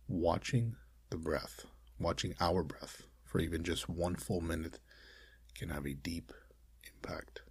watching 0.07 0.75
the 1.10 1.17
breath, 1.17 1.65
watching 2.00 2.33
our 2.39 2.63
breath 2.63 3.03
for 3.24 3.39
even 3.39 3.63
just 3.63 3.88
one 3.88 4.15
full 4.15 4.41
minute 4.41 4.79
can 5.55 5.69
have 5.69 5.86
a 5.86 5.93
deep 5.93 6.31
impact. 6.93 7.41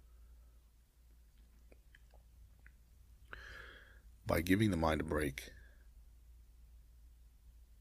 by 4.25 4.41
giving 4.41 4.71
the 4.71 4.77
mind 4.77 5.01
a 5.01 5.03
break, 5.03 5.49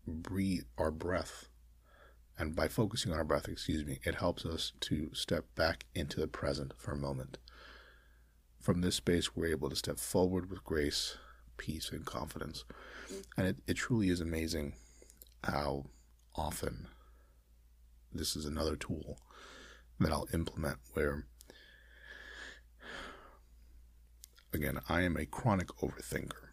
breathe 0.06 0.64
our 0.76 0.90
breath, 0.90 1.48
and 2.38 2.56
by 2.56 2.68
focusing 2.68 3.12
on 3.12 3.18
our 3.18 3.24
breath, 3.24 3.48
excuse 3.48 3.84
me, 3.84 4.00
it 4.04 4.16
helps 4.16 4.44
us 4.44 4.72
to 4.80 5.10
step 5.14 5.44
back 5.54 5.86
into 5.94 6.18
the 6.20 6.26
present 6.26 6.72
for 6.76 6.92
a 6.92 6.98
moment. 6.98 7.38
From 8.62 8.80
this 8.80 8.94
space, 8.94 9.34
we're 9.34 9.46
able 9.46 9.68
to 9.70 9.76
step 9.76 9.98
forward 9.98 10.48
with 10.48 10.62
grace, 10.62 11.16
peace, 11.56 11.90
and 11.90 12.06
confidence. 12.06 12.64
And 13.36 13.48
it, 13.48 13.56
it 13.66 13.74
truly 13.74 14.08
is 14.08 14.20
amazing 14.20 14.74
how 15.42 15.86
often 16.36 16.86
this 18.12 18.36
is 18.36 18.44
another 18.44 18.76
tool 18.76 19.18
that 19.98 20.12
I'll 20.12 20.28
implement 20.32 20.78
where 20.92 21.26
again, 24.54 24.78
I 24.88 25.02
am 25.02 25.16
a 25.16 25.26
chronic 25.26 25.66
overthinker. 25.82 26.50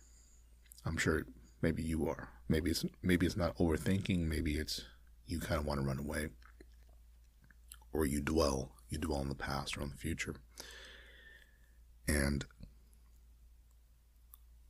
I'm 0.85 0.97
sure 0.97 1.27
maybe 1.61 1.83
you 1.83 2.07
are. 2.07 2.29
Maybe 2.47 2.71
it's 2.71 2.85
maybe 3.03 3.27
it's 3.27 3.37
not 3.37 3.55
overthinking. 3.57 4.19
Maybe 4.19 4.55
it's 4.55 4.81
you 5.27 5.39
kind 5.39 5.59
of 5.59 5.67
want 5.67 5.79
to 5.79 5.85
run 5.85 5.99
away, 5.99 6.29
or 7.93 8.07
you 8.07 8.19
dwell 8.19 8.71
you 8.89 8.97
dwell 8.97 9.19
on 9.19 9.29
the 9.29 9.35
past 9.35 9.77
or 9.77 9.83
on 9.83 9.89
the 9.89 9.95
future. 9.95 10.33
And 12.09 12.45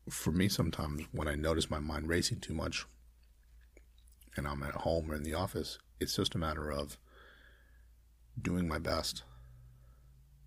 for 0.09 0.31
me, 0.31 0.49
sometimes 0.49 1.03
when 1.11 1.27
I 1.27 1.35
notice 1.35 1.69
my 1.69 1.79
mind 1.79 2.09
racing 2.09 2.39
too 2.41 2.53
much, 2.53 2.85
and 4.35 4.47
I'm 4.47 4.63
at 4.63 4.75
home 4.75 5.09
or 5.09 5.15
in 5.15 5.23
the 5.23 5.33
office, 5.33 5.79
it's 5.99 6.15
just 6.15 6.35
a 6.35 6.37
matter 6.37 6.69
of 6.69 6.97
doing 8.41 8.67
my 8.67 8.79
best 8.79 9.23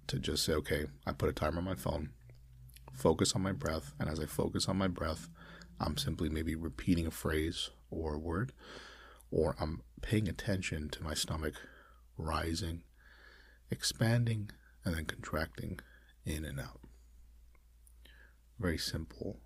to 0.09 0.19
just 0.19 0.45
say, 0.45 0.53
okay, 0.55 0.87
I 1.07 1.13
put 1.13 1.29
a 1.29 1.33
timer 1.33 1.59
on 1.59 1.65
my 1.65 1.75
phone 1.75 2.11
focus 2.93 3.35
on 3.35 3.43
my 3.43 3.53
breath. 3.53 3.95
And 3.99 4.09
as 4.09 4.21
I 4.21 4.27
focus 4.27 4.69
on 4.69 4.77
my 4.77 4.89
breath, 4.89 5.29
I'm 5.81 5.97
simply 5.97 6.29
maybe 6.29 6.55
repeating 6.55 7.07
a 7.07 7.11
phrase 7.11 7.71
or 7.91 8.15
a 8.15 8.19
word, 8.19 8.53
or 9.31 9.57
I'm 9.59 9.83
paying 10.03 10.29
attention 10.29 10.89
to 10.91 11.03
my 11.03 11.15
stomach 11.15 11.55
rising, 12.17 12.83
expanding, 13.71 14.51
and 14.85 14.95
then 14.95 15.07
contracting 15.07 15.81
in 16.25 16.45
and 16.45 16.61
out. 16.61 16.81
Very 18.59 18.79
simple 18.79 19.41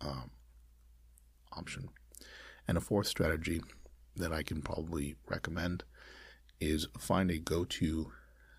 um, 0.00 0.30
option. 1.52 1.88
And 2.66 2.76
a 2.76 2.80
fourth 2.80 3.06
strategy 3.06 3.60
that 4.16 4.32
I 4.32 4.42
can 4.42 4.62
probably 4.62 5.16
recommend 5.28 5.84
is 6.60 6.88
find 6.98 7.30
a 7.30 7.38
go 7.38 7.64
to 7.64 8.12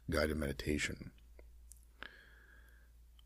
guided 0.10 0.38
meditation. 0.38 1.12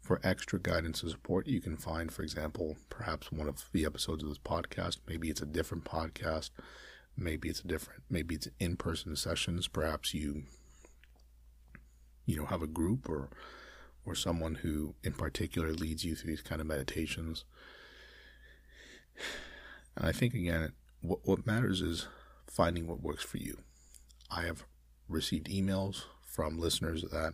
For 0.02 0.20
extra 0.24 0.60
guidance 0.60 1.04
and 1.04 1.12
support, 1.12 1.48
you 1.48 1.62
can 1.62 1.78
find, 1.78 2.12
for 2.12 2.24
example, 2.24 2.78
perhaps 2.90 3.32
one 3.32 3.48
of 3.48 3.70
the 3.72 3.86
episodes 3.86 4.24
of 4.24 4.30
this 4.30 4.40
podcast. 4.40 4.98
Maybe 5.08 5.30
it's 5.30 5.42
a 5.42 5.46
different 5.46 5.84
podcast. 5.84 6.50
Maybe 7.16 7.50
it's 7.50 7.60
a 7.60 7.68
different, 7.68 8.04
maybe 8.10 8.36
it's 8.36 8.48
in 8.60 8.78
person 8.78 9.16
sessions. 9.16 9.68
Perhaps 9.68 10.14
you, 10.14 10.44
you 12.26 12.36
know, 12.36 12.46
have 12.46 12.64
a 12.64 12.68
group 12.68 13.08
or, 13.08 13.30
or 14.06 14.16
someone 14.16 14.56
who 14.56 14.96
in 15.04 15.14
particular 15.14 15.72
leads 15.74 16.04
you 16.04 16.16
through 16.16 16.32
these 16.32 16.42
kind 16.42 16.62
of 16.62 16.68
meditations. 16.68 17.46
And 19.96 20.08
I 20.08 20.12
think, 20.12 20.34
again, 20.34 20.72
what, 21.02 21.20
what 21.24 21.46
matters 21.46 21.82
is 21.82 22.08
finding 22.48 22.88
what 22.88 23.02
works 23.02 23.24
for 23.24 23.38
you. 23.38 23.58
I 24.30 24.44
have 24.44 24.64
received 25.08 25.48
emails 25.48 26.04
from 26.26 26.60
listeners 26.60 27.04
that, 27.12 27.34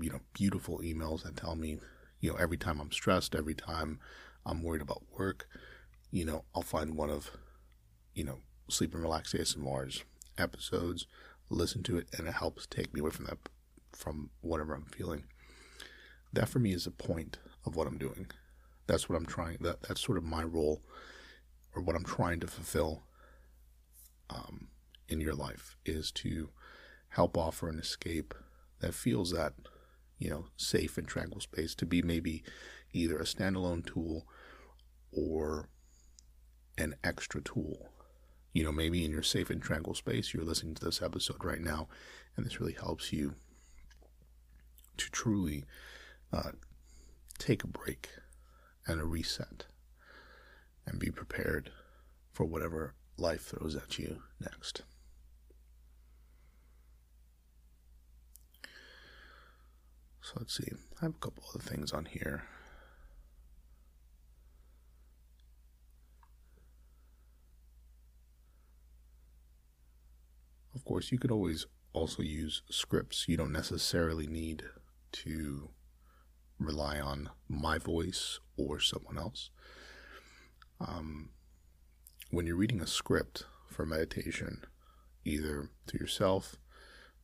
you 0.00 0.10
know, 0.10 0.20
beautiful 0.32 0.78
emails 0.78 1.22
that 1.22 1.36
tell 1.36 1.54
me, 1.54 1.78
you 2.20 2.30
know, 2.30 2.36
every 2.36 2.56
time 2.56 2.80
I'm 2.80 2.90
stressed, 2.90 3.34
every 3.34 3.54
time 3.54 4.00
I'm 4.46 4.62
worried 4.62 4.82
about 4.82 5.02
work, 5.16 5.46
you 6.10 6.24
know, 6.24 6.44
I'll 6.54 6.62
find 6.62 6.96
one 6.96 7.10
of, 7.10 7.30
you 8.14 8.24
know, 8.24 8.38
Sleep 8.70 8.94
and 8.94 9.02
Relax 9.02 9.34
ASMR's 9.34 10.04
episodes, 10.38 11.06
listen 11.50 11.82
to 11.84 11.98
it, 11.98 12.08
and 12.16 12.26
it 12.26 12.34
helps 12.34 12.66
take 12.66 12.94
me 12.94 13.00
away 13.00 13.10
from 13.10 13.26
that, 13.26 13.38
from 13.96 14.30
whatever 14.40 14.74
I'm 14.74 14.86
feeling. 14.86 15.24
That 16.32 16.48
for 16.48 16.58
me 16.58 16.72
is 16.72 16.84
the 16.84 16.90
point 16.90 17.38
of 17.64 17.76
what 17.76 17.86
I'm 17.86 17.98
doing. 17.98 18.26
That's 18.86 19.08
what 19.08 19.16
I'm 19.16 19.26
trying. 19.26 19.58
That 19.60 19.82
that's 19.82 20.00
sort 20.00 20.18
of 20.18 20.24
my 20.24 20.42
role, 20.42 20.82
or 21.74 21.82
what 21.82 21.96
I'm 21.96 22.04
trying 22.04 22.40
to 22.40 22.46
fulfill. 22.46 23.04
Um, 24.30 24.68
in 25.08 25.20
your 25.20 25.34
life 25.34 25.76
is 25.84 26.10
to 26.10 26.50
help 27.10 27.36
offer 27.36 27.68
an 27.68 27.78
escape 27.78 28.34
that 28.80 28.94
feels 28.94 29.30
that 29.30 29.54
you 30.18 30.30
know 30.30 30.46
safe 30.56 30.98
and 30.98 31.06
tranquil 31.06 31.40
space 31.40 31.74
to 31.74 31.86
be 31.86 32.02
maybe 32.02 32.42
either 32.92 33.18
a 33.18 33.24
standalone 33.24 33.84
tool 33.84 34.26
or 35.12 35.68
an 36.78 36.94
extra 37.04 37.40
tool 37.40 37.90
you 38.52 38.64
know 38.64 38.72
maybe 38.72 39.04
in 39.04 39.10
your 39.10 39.22
safe 39.22 39.50
and 39.50 39.62
tranquil 39.62 39.94
space 39.94 40.32
you're 40.32 40.44
listening 40.44 40.74
to 40.74 40.84
this 40.84 41.02
episode 41.02 41.44
right 41.44 41.60
now 41.60 41.88
and 42.36 42.44
this 42.44 42.60
really 42.60 42.72
helps 42.74 43.12
you 43.12 43.34
to 44.96 45.10
truly 45.10 45.64
uh, 46.32 46.52
take 47.38 47.64
a 47.64 47.68
break 47.68 48.08
and 48.86 49.00
a 49.00 49.04
reset 49.04 49.66
and 50.86 50.98
be 50.98 51.10
prepared 51.10 51.70
for 52.32 52.44
whatever 52.44 52.94
life 53.16 53.42
throws 53.42 53.76
at 53.76 53.98
you 53.98 54.22
next. 54.40 54.82
So 60.20 60.32
let's 60.38 60.56
see. 60.56 60.72
I 61.00 61.04
have 61.04 61.14
a 61.14 61.18
couple 61.18 61.44
other 61.50 61.62
things 61.62 61.92
on 61.92 62.06
here. 62.06 62.44
Of 70.74 70.84
course, 70.84 71.12
you 71.12 71.18
could 71.18 71.30
always 71.30 71.66
also 71.92 72.22
use 72.22 72.62
scripts. 72.68 73.28
You 73.28 73.36
don't 73.36 73.52
necessarily 73.52 74.26
need 74.26 74.64
to 75.24 75.70
rely 76.58 77.00
on 77.00 77.30
my 77.48 77.78
voice 77.78 78.40
or 78.56 78.80
someone 78.80 79.18
else. 79.18 79.50
Um, 80.80 81.30
when 82.30 82.46
you're 82.46 82.56
reading 82.56 82.80
a 82.80 82.86
script 82.86 83.44
for 83.68 83.86
meditation, 83.86 84.64
either 85.24 85.70
to 85.86 85.98
yourself 85.98 86.56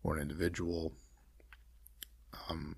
or 0.02 0.16
an 0.16 0.22
individual, 0.22 0.92
um, 2.48 2.76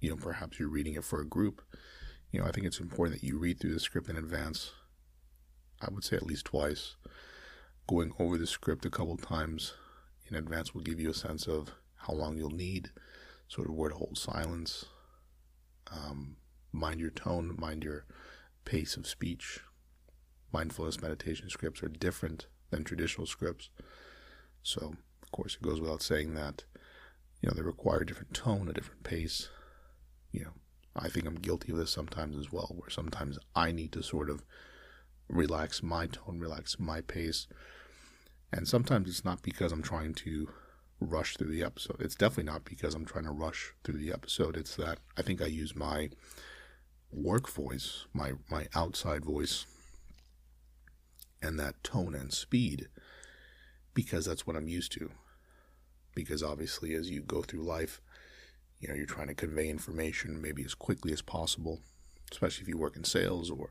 you 0.00 0.10
know, 0.10 0.16
perhaps 0.16 0.58
you're 0.58 0.68
reading 0.68 0.94
it 0.94 1.04
for 1.04 1.20
a 1.20 1.26
group, 1.26 1.62
you 2.30 2.40
know, 2.40 2.46
I 2.46 2.50
think 2.50 2.66
it's 2.66 2.80
important 2.80 3.20
that 3.20 3.26
you 3.26 3.38
read 3.38 3.60
through 3.60 3.74
the 3.74 3.80
script 3.80 4.08
in 4.08 4.16
advance. 4.16 4.72
I 5.80 5.88
would 5.90 6.04
say 6.04 6.16
at 6.16 6.26
least 6.26 6.46
twice. 6.46 6.96
Going 7.86 8.12
over 8.18 8.38
the 8.38 8.46
script 8.46 8.86
a 8.86 8.90
couple 8.90 9.16
times 9.16 9.74
in 10.28 10.36
advance 10.36 10.74
will 10.74 10.82
give 10.82 10.98
you 10.98 11.10
a 11.10 11.14
sense 11.14 11.46
of 11.46 11.72
how 11.96 12.14
long 12.14 12.36
you'll 12.36 12.50
need, 12.50 12.90
sort 13.48 13.68
of 13.68 13.74
where 13.74 13.90
to 13.90 13.96
hold 13.96 14.18
silence, 14.18 14.86
um, 15.90 16.36
mind 16.72 17.00
your 17.00 17.10
tone, 17.10 17.54
mind 17.58 17.84
your 17.84 18.04
pace 18.64 18.96
of 18.96 19.06
speech. 19.06 19.60
Mindfulness 20.52 21.02
meditation 21.02 21.50
scripts 21.50 21.82
are 21.82 21.88
different 21.88 22.46
than 22.70 22.84
traditional 22.84 23.26
scripts. 23.26 23.70
So, 24.62 24.94
of 25.22 25.32
course, 25.32 25.56
it 25.56 25.62
goes 25.62 25.80
without 25.80 26.02
saying 26.02 26.34
that, 26.34 26.64
you 27.40 27.48
know, 27.48 27.54
they 27.54 27.62
require 27.62 28.00
a 28.00 28.06
different 28.06 28.34
tone, 28.34 28.68
a 28.68 28.72
different 28.72 29.02
pace. 29.02 29.48
You 30.30 30.44
know, 30.44 30.52
I 30.96 31.08
think 31.08 31.26
I'm 31.26 31.34
guilty 31.34 31.72
of 31.72 31.78
this 31.78 31.90
sometimes 31.90 32.36
as 32.36 32.52
well, 32.52 32.72
where 32.76 32.90
sometimes 32.90 33.38
I 33.54 33.72
need 33.72 33.92
to 33.92 34.02
sort 34.02 34.30
of 34.30 34.44
relax 35.28 35.82
my 35.82 36.06
tone, 36.06 36.38
relax 36.38 36.78
my 36.78 37.00
pace. 37.00 37.46
And 38.52 38.68
sometimes 38.68 39.08
it's 39.08 39.24
not 39.24 39.42
because 39.42 39.72
I'm 39.72 39.82
trying 39.82 40.14
to 40.14 40.48
rush 41.00 41.36
through 41.36 41.50
the 41.50 41.64
episode. 41.64 42.00
It's 42.00 42.14
definitely 42.14 42.52
not 42.52 42.64
because 42.64 42.94
I'm 42.94 43.04
trying 43.04 43.24
to 43.24 43.30
rush 43.30 43.72
through 43.82 43.98
the 43.98 44.12
episode. 44.12 44.56
It's 44.56 44.76
that 44.76 44.98
I 45.16 45.22
think 45.22 45.42
I 45.42 45.46
use 45.46 45.74
my 45.74 46.10
work 47.12 47.48
voice, 47.48 48.06
my 48.12 48.32
my 48.50 48.66
outside 48.74 49.24
voice, 49.24 49.66
and 51.42 51.58
that 51.58 51.82
tone 51.84 52.14
and 52.14 52.32
speed 52.32 52.88
because 53.92 54.24
that's 54.24 54.46
what 54.46 54.56
I'm 54.56 54.68
used 54.68 54.92
to. 54.92 55.10
Because 56.14 56.42
obviously, 56.42 56.94
as 56.94 57.10
you 57.10 57.22
go 57.22 57.42
through 57.42 57.62
life, 57.62 58.00
you 58.80 58.88
know, 58.88 58.94
you're 58.94 59.06
trying 59.06 59.28
to 59.28 59.34
convey 59.34 59.68
information 59.68 60.40
maybe 60.40 60.64
as 60.64 60.74
quickly 60.74 61.12
as 61.12 61.22
possible, 61.22 61.80
especially 62.30 62.62
if 62.62 62.68
you 62.68 62.76
work 62.76 62.96
in 62.96 63.04
sales 63.04 63.50
or, 63.50 63.70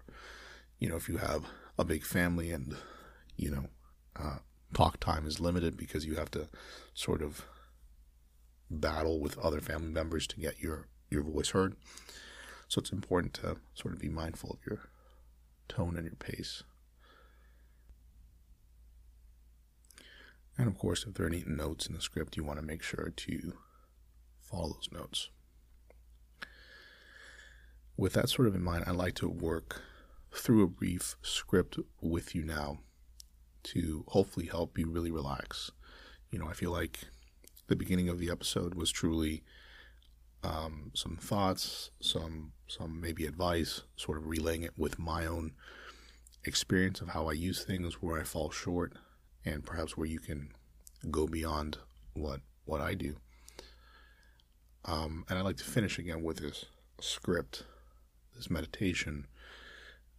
you 0.79 0.89
know, 0.89 0.95
if 0.95 1.07
you 1.07 1.17
have 1.17 1.45
a 1.77 1.85
big 1.85 2.03
family 2.03 2.51
and, 2.51 2.75
you 3.37 3.51
know, 3.51 3.65
uh, 4.15 4.37
talk 4.73 4.99
time 4.99 5.25
is 5.25 5.39
limited 5.39 5.77
because 5.77 6.05
you 6.05 6.15
have 6.15 6.31
to 6.31 6.49
sort 6.93 7.21
of 7.21 7.45
battle 8.69 9.19
with 9.19 9.37
other 9.37 9.61
family 9.61 9.91
members 9.91 10.27
to 10.27 10.39
get 10.39 10.59
your, 10.59 10.87
your 11.09 11.23
voice 11.23 11.49
heard. 11.49 11.75
So 12.67 12.79
it's 12.79 12.91
important 12.91 13.33
to 13.35 13.57
sort 13.73 13.93
of 13.93 13.99
be 13.99 14.09
mindful 14.09 14.51
of 14.51 14.65
your 14.65 14.89
tone 15.67 15.95
and 15.95 16.05
your 16.05 16.15
pace. 16.15 16.63
And 20.57 20.67
of 20.67 20.77
course, 20.77 21.05
if 21.07 21.15
there 21.15 21.25
are 21.25 21.29
any 21.29 21.43
notes 21.45 21.87
in 21.87 21.93
the 21.93 22.01
script, 22.01 22.37
you 22.37 22.43
want 22.43 22.59
to 22.59 22.65
make 22.65 22.83
sure 22.83 23.11
to 23.15 23.53
follow 24.41 24.73
those 24.73 24.89
notes. 24.91 25.29
With 27.97 28.13
that 28.13 28.29
sort 28.29 28.47
of 28.47 28.55
in 28.55 28.63
mind, 28.63 28.85
I'd 28.87 28.95
like 28.95 29.15
to 29.15 29.29
work 29.29 29.81
through 30.33 30.63
a 30.63 30.67
brief 30.67 31.15
script 31.21 31.77
with 32.01 32.33
you 32.33 32.43
now 32.43 32.79
to 33.63 34.03
hopefully 34.09 34.47
help 34.47 34.77
you 34.77 34.89
really 34.89 35.11
relax. 35.11 35.71
You 36.31 36.39
know, 36.39 36.47
I 36.47 36.53
feel 36.53 36.71
like 36.71 36.99
the 37.67 37.75
beginning 37.75 38.09
of 38.09 38.19
the 38.19 38.29
episode 38.29 38.75
was 38.75 38.91
truly 38.91 39.43
um, 40.43 40.91
some 40.93 41.17
thoughts, 41.17 41.91
some 42.01 42.51
some 42.67 42.99
maybe 42.99 43.25
advice, 43.25 43.81
sort 43.95 44.17
of 44.17 44.27
relaying 44.27 44.63
it 44.63 44.73
with 44.77 44.99
my 44.99 45.25
own 45.25 45.53
experience 46.43 47.01
of 47.01 47.09
how 47.09 47.29
I 47.29 47.33
use 47.33 47.63
things, 47.63 48.01
where 48.01 48.19
I 48.19 48.23
fall 48.23 48.51
short, 48.51 48.93
and 49.45 49.63
perhaps 49.63 49.95
where 49.95 50.07
you 50.07 50.19
can 50.19 50.49
go 51.09 51.27
beyond 51.27 51.77
what 52.13 52.41
what 52.65 52.81
I 52.81 52.93
do. 52.93 53.15
Um, 54.85 55.25
and 55.29 55.39
I'd 55.39 55.45
like 55.45 55.57
to 55.57 55.63
finish 55.63 55.97
again 55.97 56.23
with 56.23 56.37
this 56.37 56.65
script, 56.99 57.63
this 58.35 58.49
meditation, 58.49 59.27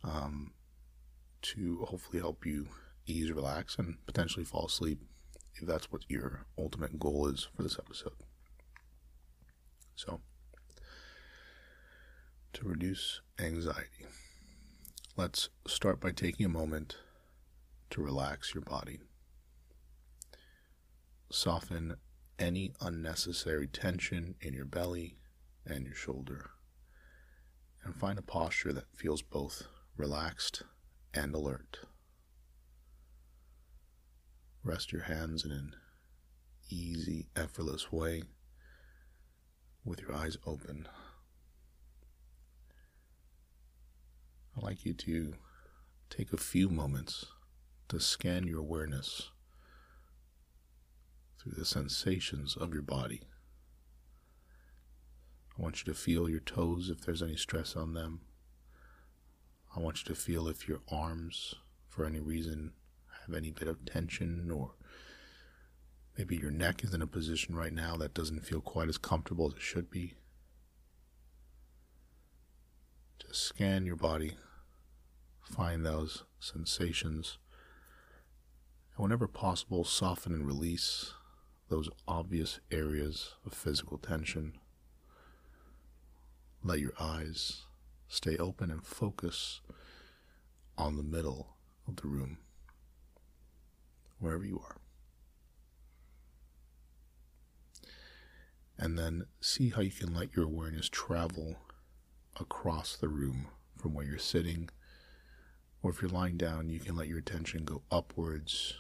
um, 0.03 0.53
to 1.43 1.85
hopefully 1.85 2.21
help 2.21 2.47
you 2.47 2.69
ease, 3.07 3.31
relax, 3.31 3.79
and 3.79 3.97
potentially 4.07 4.45
fall 4.45 4.67
asleep 4.67 5.01
if 5.55 5.67
that's 5.67 5.91
what 5.93 6.03
your 6.09 6.47
ultimate 6.59 6.99
goal 6.99 7.29
is 7.29 7.47
for 7.55 7.63
this 7.63 7.79
episode. 7.79 8.13
So, 9.95 10.21
to 12.55 12.69
reduce 12.69 13.21
anxiety, 13.39 14.07
let's 15.17 15.49
start 15.67 16.01
by 16.01 16.11
taking 16.11 16.47
a 16.47 16.49
moment 16.49 16.97
to 17.91 18.03
relax 18.03 18.55
your 18.55 18.65
body. 18.65 19.01
Soften 21.31 21.97
any 22.39 22.73
unnecessary 22.81 23.69
tension 23.69 24.35
in 24.41 24.55
your 24.55 24.65
belly 24.65 25.19
and 25.65 25.87
your 25.87 25.95
shoulder, 25.95 26.51
and 27.85 27.95
find 27.95 28.19
a 28.19 28.23
posture 28.23 28.73
that 28.73 28.97
feels 28.97 29.23
both 29.23 29.65
relaxed 29.97 30.63
and 31.13 31.35
alert. 31.35 31.79
Rest 34.65 34.93
your 34.93 35.03
hands 35.03 35.45
in 35.45 35.53
an 35.53 35.75
easy, 36.71 37.27
effortless 37.37 37.93
way 37.93 38.23
with 39.85 40.01
your 40.01 40.15
eyes 40.15 40.39
open. 40.47 40.89
I'd 44.57 44.63
like 44.63 44.87
you 44.87 44.95
to 44.95 45.35
take 46.09 46.33
a 46.33 46.39
few 46.39 46.71
moments 46.71 47.27
to 47.89 48.01
scan 48.01 48.47
your 48.47 48.61
awareness 48.61 49.31
through 51.39 51.53
the 51.59 51.67
sensations 51.67 52.57
of 52.57 52.73
your 52.73 52.83
body. 52.83 53.21
I 55.59 55.63
want 55.63 55.85
you 55.85 55.93
to 55.93 55.99
feel 55.99 56.27
your 56.27 56.41
toes 56.41 56.89
if 56.89 57.03
there's 57.03 57.23
any 57.23 57.37
stress 57.37 57.77
on 57.77 57.93
them. 57.93 58.23
I 59.77 59.81
want 59.81 59.99
you 59.99 60.15
to 60.15 60.19
feel 60.19 60.49
if 60.49 60.67
your 60.67 60.81
arms, 60.91 61.55
for 61.87 62.07
any 62.07 62.21
reason, 62.21 62.73
have 63.27 63.35
any 63.35 63.51
bit 63.51 63.69
of 63.69 63.85
tension, 63.85 64.51
or 64.51 64.73
maybe 66.17 66.37
your 66.37 66.51
neck 66.51 66.85
is 66.85 66.93
in 66.95 67.03
a 67.03 67.07
position 67.07 67.55
right 67.55 67.73
now 67.73 67.97
that 67.97 68.15
doesn't 68.15 68.45
feel 68.45 68.61
quite 68.61 68.89
as 68.89 68.99
comfortable 68.99 69.47
as 69.47 69.55
it 69.55 69.63
should 69.63 69.91
be. 69.91 70.15
Just 73.19 73.43
scan 73.43 73.87
your 73.87 73.97
body, 73.97 74.37
find 75.43 75.85
those 75.85 76.25
sensations, 76.41 77.39
and 78.97 79.03
whenever 79.03 79.27
possible, 79.27 79.85
soften 79.85 80.33
and 80.33 80.47
release 80.47 81.13
those 81.69 81.89
obvious 82.07 82.61
areas 82.71 83.35
of 83.47 83.55
physical 83.55 83.99
tension. 83.99 84.59
Let 86.63 86.79
your 86.79 86.93
eyes 87.01 87.63
stay 88.07 88.37
open 88.37 88.71
and 88.71 88.85
focus 88.85 89.61
on 90.79 90.97
the 90.97 91.03
middle 91.03 91.57
of 91.89 91.97
the 91.97 92.09
room, 92.09 92.39
wherever 94.25 94.45
you 94.45 94.61
are. 94.65 94.77
And 98.77 98.99
then 98.99 99.27
see 99.41 99.69
how 99.71 99.83
you 99.83 99.91
can 99.91 100.15
let 100.15 100.35
your 100.35 100.47
awareness 100.47 100.89
travel 100.89 101.57
across 102.41 102.97
the 102.97 103.09
room 103.09 103.47
from 103.77 103.95
where 103.95 104.05
you're 104.05 104.19
sitting. 104.19 104.71
Or 105.83 105.91
if 105.91 106.01
you're 106.01 106.11
lying 106.11 106.39
down, 106.39 106.71
you 106.71 106.81
can 106.81 106.97
let 106.97 107.07
your 107.07 107.19
attention 107.19 107.65
go 107.65 107.83
upwards 107.91 108.75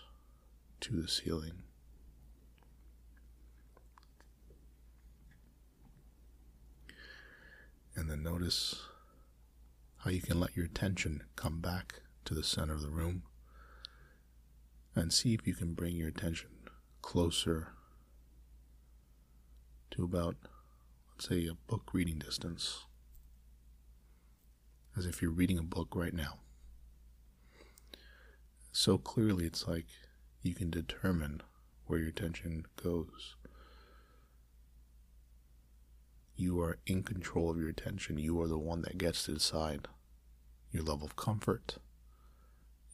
to 0.81 1.01
the 1.01 1.07
ceiling. 1.07 1.63
And 7.95 8.11
then 8.11 8.23
notice 8.23 8.75
how 9.99 10.11
you 10.11 10.21
can 10.21 10.41
let 10.41 10.57
your 10.57 10.67
attention 10.67 11.23
come 11.37 11.61
back 11.61 12.01
to 12.25 12.35
the 12.35 12.43
center 12.43 12.73
of 12.73 12.83
the 12.83 12.91
room 12.91 13.23
and 14.95 15.13
see 15.13 15.35
if 15.35 15.47
you 15.47 15.55
can 15.55 15.75
bring 15.75 15.97
your 15.97 16.09
attention 16.09 16.51
closer 17.03 17.73
to 19.91 20.05
about, 20.05 20.37
let's 21.13 21.29
say, 21.29 21.47
a 21.47 21.55
book 21.55 21.91
reading 21.93 22.19
distance, 22.19 22.85
as 24.97 25.07
if 25.07 25.21
you're 25.21 25.31
reading 25.31 25.59
a 25.59 25.63
book 25.63 25.89
right 25.95 26.15
now. 26.15 26.39
So 28.73 28.99
clearly, 28.99 29.47
it's 29.47 29.69
like 29.69 29.87
you 30.43 30.55
can 30.55 30.71
determine 30.71 31.43
where 31.87 31.99
your 31.99 32.09
attention 32.09 32.67
goes. 32.83 33.37
You 36.37 36.61
are 36.61 36.79
in 36.87 37.05
control 37.05 37.51
of 37.51 37.59
your 37.59 37.69
attention. 37.69 38.19
You 38.19 38.41
are 38.41 38.49
the 38.49 38.59
one 38.59 38.83
that 38.83 38.99
gets 38.99 39.25
to 39.25 39.35
decide 39.35 39.87
your 40.73 40.83
level 40.83 41.07
of 41.07 41.15
comfort, 41.15 41.77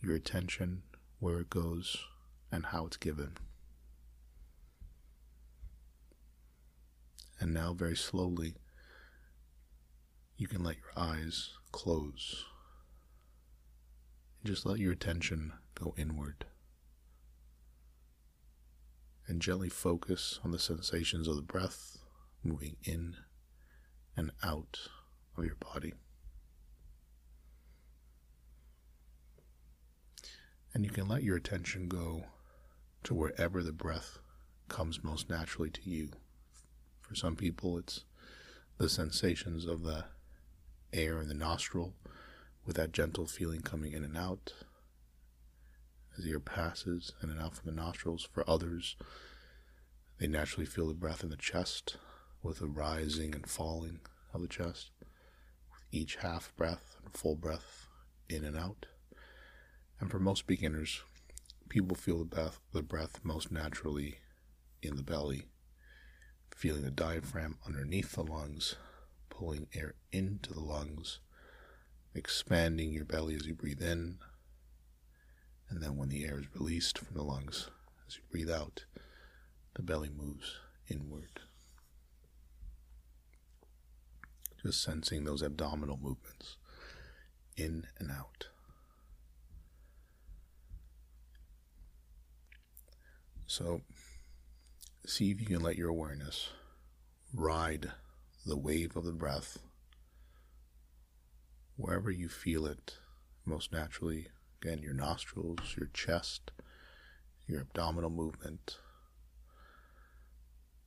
your 0.02 0.14
attention, 0.14 0.82
where 1.20 1.38
it 1.38 1.50
goes, 1.50 1.96
and 2.50 2.66
how 2.66 2.86
it's 2.86 2.96
given. 2.96 3.36
And 7.38 7.54
now, 7.54 7.72
very 7.72 7.96
slowly, 7.96 8.54
you 10.36 10.48
can 10.48 10.64
let 10.64 10.76
your 10.76 10.92
eyes 10.96 11.50
close. 11.72 12.44
Just 14.44 14.66
let 14.66 14.78
your 14.78 14.92
attention 14.92 15.52
go 15.74 15.94
inward. 15.96 16.46
And 19.26 19.40
gently 19.40 19.68
focus 19.68 20.40
on 20.42 20.50
the 20.50 20.58
sensations 20.58 21.28
of 21.28 21.36
the 21.36 21.42
breath 21.42 21.98
moving 22.42 22.76
in 22.82 23.16
and 24.16 24.32
out 24.42 24.78
of 25.36 25.44
your 25.44 25.56
body. 25.56 25.92
And 30.72 30.84
you 30.84 30.90
can 30.90 31.08
let 31.08 31.22
your 31.22 31.36
attention 31.36 31.88
go 31.88 32.24
to 33.04 33.14
wherever 33.14 33.62
the 33.62 33.72
breath 33.72 34.18
comes 34.68 35.02
most 35.02 35.28
naturally 35.28 35.70
to 35.70 35.90
you. 35.90 36.10
For 37.00 37.14
some 37.14 37.34
people, 37.34 37.76
it's 37.78 38.04
the 38.78 38.88
sensations 38.88 39.66
of 39.66 39.82
the 39.82 40.04
air 40.92 41.20
in 41.20 41.28
the 41.28 41.34
nostril 41.34 41.94
with 42.64 42.76
that 42.76 42.92
gentle 42.92 43.26
feeling 43.26 43.60
coming 43.60 43.92
in 43.92 44.04
and 44.04 44.16
out 44.16 44.52
as 46.16 46.24
the 46.24 46.30
air 46.30 46.40
passes 46.40 47.12
in 47.22 47.30
and 47.30 47.40
out 47.40 47.56
from 47.56 47.68
the 47.68 47.80
nostrils. 47.80 48.28
For 48.32 48.48
others, 48.48 48.96
they 50.18 50.26
naturally 50.26 50.66
feel 50.66 50.88
the 50.88 50.94
breath 50.94 51.22
in 51.22 51.30
the 51.30 51.36
chest 51.36 51.96
with 52.42 52.60
a 52.60 52.66
rising 52.66 53.34
and 53.34 53.48
falling 53.48 54.00
of 54.32 54.40
the 54.40 54.48
chest, 54.48 54.90
with 55.72 55.82
each 55.90 56.16
half 56.16 56.54
breath 56.56 56.96
and 57.04 57.12
full 57.14 57.36
breath 57.36 57.86
in 58.28 58.44
and 58.44 58.56
out. 58.56 58.86
And 60.00 60.10
for 60.10 60.18
most 60.18 60.46
beginners, 60.46 61.02
people 61.68 61.94
feel 61.94 62.18
the 62.18 62.24
breath, 62.24 62.58
the 62.72 62.82
breath 62.82 63.20
most 63.22 63.52
naturally 63.52 64.18
in 64.82 64.96
the 64.96 65.02
belly, 65.02 65.44
feeling 66.56 66.82
the 66.82 66.90
diaphragm 66.90 67.58
underneath 67.66 68.12
the 68.12 68.24
lungs, 68.24 68.76
pulling 69.28 69.68
air 69.74 69.94
into 70.10 70.54
the 70.54 70.60
lungs, 70.60 71.20
expanding 72.14 72.92
your 72.92 73.04
belly 73.04 73.34
as 73.34 73.46
you 73.46 73.54
breathe 73.54 73.82
in, 73.82 74.18
and 75.68 75.82
then 75.82 75.96
when 75.96 76.08
the 76.08 76.24
air 76.24 76.40
is 76.40 76.52
released 76.54 76.98
from 76.98 77.14
the 77.14 77.22
lungs, 77.22 77.70
as 78.08 78.16
you 78.16 78.22
breathe 78.30 78.50
out, 78.50 78.84
the 79.74 79.82
belly 79.82 80.10
moves 80.10 80.56
inward. 80.88 81.40
Just 84.62 84.82
sensing 84.82 85.24
those 85.24 85.42
abdominal 85.42 85.96
movements 85.96 86.56
in 87.56 87.86
and 87.98 88.10
out. 88.10 88.48
So, 93.50 93.80
see 95.04 95.32
if 95.32 95.40
you 95.40 95.46
can 95.48 95.60
let 95.60 95.74
your 95.74 95.88
awareness 95.88 96.50
ride 97.34 97.90
the 98.46 98.56
wave 98.56 98.96
of 98.96 99.04
the 99.04 99.10
breath 99.10 99.58
wherever 101.74 102.12
you 102.12 102.28
feel 102.28 102.64
it 102.64 102.98
most 103.44 103.72
naturally. 103.72 104.28
Again, 104.62 104.78
your 104.78 104.94
nostrils, 104.94 105.74
your 105.76 105.88
chest, 105.92 106.52
your 107.48 107.62
abdominal 107.62 108.08
movement, 108.10 108.76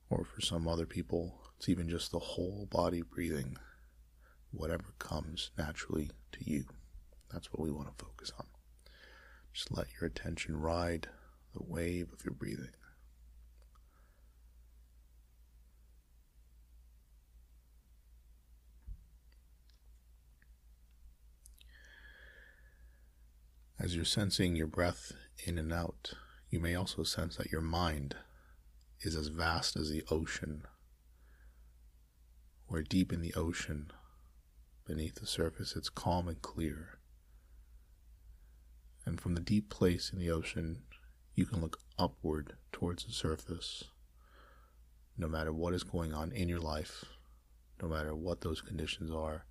or 0.08 0.24
for 0.24 0.40
some 0.40 0.66
other 0.66 0.86
people, 0.86 1.42
it's 1.58 1.68
even 1.68 1.86
just 1.86 2.12
the 2.12 2.18
whole 2.18 2.66
body 2.70 3.02
breathing, 3.02 3.58
whatever 4.52 4.94
comes 4.98 5.50
naturally 5.58 6.10
to 6.32 6.50
you. 6.50 6.64
That's 7.30 7.52
what 7.52 7.60
we 7.60 7.70
want 7.70 7.88
to 7.88 8.04
focus 8.06 8.32
on. 8.38 8.46
Just 9.52 9.70
let 9.70 9.88
your 10.00 10.08
attention 10.08 10.56
ride 10.56 11.08
the 11.54 11.62
wave 11.62 12.12
of 12.12 12.24
your 12.24 12.34
breathing. 12.34 12.72
As 23.78 23.94
you're 23.94 24.04
sensing 24.04 24.56
your 24.56 24.66
breath 24.66 25.12
in 25.46 25.58
and 25.58 25.72
out, 25.72 26.12
you 26.48 26.58
may 26.58 26.74
also 26.74 27.02
sense 27.02 27.36
that 27.36 27.52
your 27.52 27.60
mind 27.60 28.16
is 29.00 29.14
as 29.14 29.28
vast 29.28 29.76
as 29.76 29.90
the 29.90 30.02
ocean, 30.10 30.62
where 32.66 32.82
deep 32.82 33.12
in 33.12 33.20
the 33.20 33.34
ocean, 33.34 33.90
beneath 34.86 35.16
the 35.16 35.26
surface, 35.26 35.76
it's 35.76 35.90
calm 35.90 36.28
and 36.28 36.40
clear. 36.40 36.98
And 39.04 39.20
from 39.20 39.34
the 39.34 39.40
deep 39.40 39.68
place 39.68 40.10
in 40.10 40.18
the 40.18 40.30
ocean, 40.30 40.84
you 41.34 41.46
can 41.46 41.60
look 41.60 41.78
upward 41.98 42.54
towards 42.72 43.04
the 43.04 43.12
surface, 43.12 43.84
no 45.16 45.28
matter 45.28 45.52
what 45.52 45.74
is 45.74 45.82
going 45.82 46.12
on 46.12 46.32
in 46.32 46.48
your 46.48 46.60
life, 46.60 47.04
no 47.82 47.88
matter 47.88 48.14
what 48.14 48.40
those 48.40 48.60
conditions 48.60 49.10
are, 49.10 49.46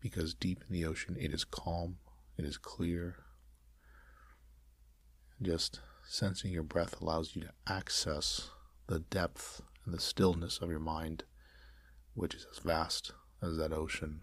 because 0.00 0.34
deep 0.34 0.62
in 0.68 0.72
the 0.72 0.84
ocean, 0.84 1.16
it 1.18 1.32
is 1.32 1.44
calm, 1.44 1.96
it 2.36 2.44
is 2.44 2.58
clear. 2.58 3.16
Just 5.40 5.80
Sensing 6.06 6.52
your 6.52 6.62
breath 6.62 7.00
allows 7.00 7.34
you 7.34 7.42
to 7.42 7.52
access 7.66 8.50
the 8.88 8.98
depth 8.98 9.62
and 9.84 9.94
the 9.94 10.00
stillness 10.00 10.58
of 10.58 10.68
your 10.68 10.78
mind, 10.78 11.24
which 12.12 12.34
is 12.34 12.46
as 12.52 12.58
vast 12.58 13.12
as 13.42 13.56
that 13.56 13.72
ocean. 13.72 14.22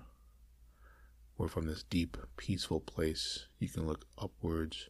Where 1.37 1.49
from 1.49 1.65
this 1.65 1.83
deep, 1.83 2.17
peaceful 2.37 2.79
place, 2.79 3.47
you 3.57 3.67
can 3.67 3.87
look 3.87 4.05
upwards 4.15 4.89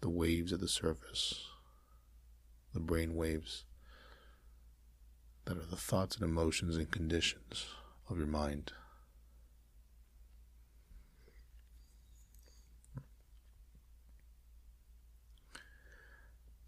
the 0.00 0.10
waves 0.10 0.52
at 0.52 0.60
the 0.60 0.68
surface, 0.68 1.46
the 2.72 2.80
brain 2.80 3.14
waves 3.14 3.64
that 5.44 5.56
are 5.56 5.66
the 5.66 5.76
thoughts 5.76 6.16
and 6.16 6.24
emotions 6.24 6.76
and 6.76 6.90
conditions 6.90 7.66
of 8.08 8.18
your 8.18 8.26
mind. 8.26 8.72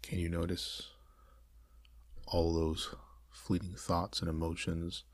Can 0.01 0.19
you 0.19 0.29
notice 0.29 0.89
all 2.27 2.53
those 2.53 2.93
fleeting 3.31 3.73
thoughts 3.75 4.19
and 4.19 4.29
emotions 4.29 5.05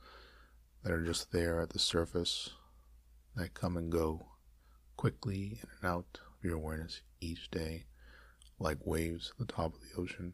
that 0.84 0.91
are 0.91 1.03
just 1.03 1.32
there 1.32 1.62
at 1.62 1.69
the 1.69 1.79
surface 1.79 2.49
that 3.36 3.53
come 3.53 3.77
and 3.77 3.91
go 3.91 4.25
quickly 4.97 5.60
in 5.62 5.69
and 5.82 5.89
out 5.89 6.19
of 6.27 6.43
your 6.43 6.55
awareness 6.55 7.01
each 7.21 7.49
day, 7.51 7.86
like 8.60 8.86
waves 8.86 9.32
at 9.32 9.48
the 9.48 9.54
top 9.54 9.74
of 9.76 9.82
the 9.82 10.02
ocean. 10.02 10.34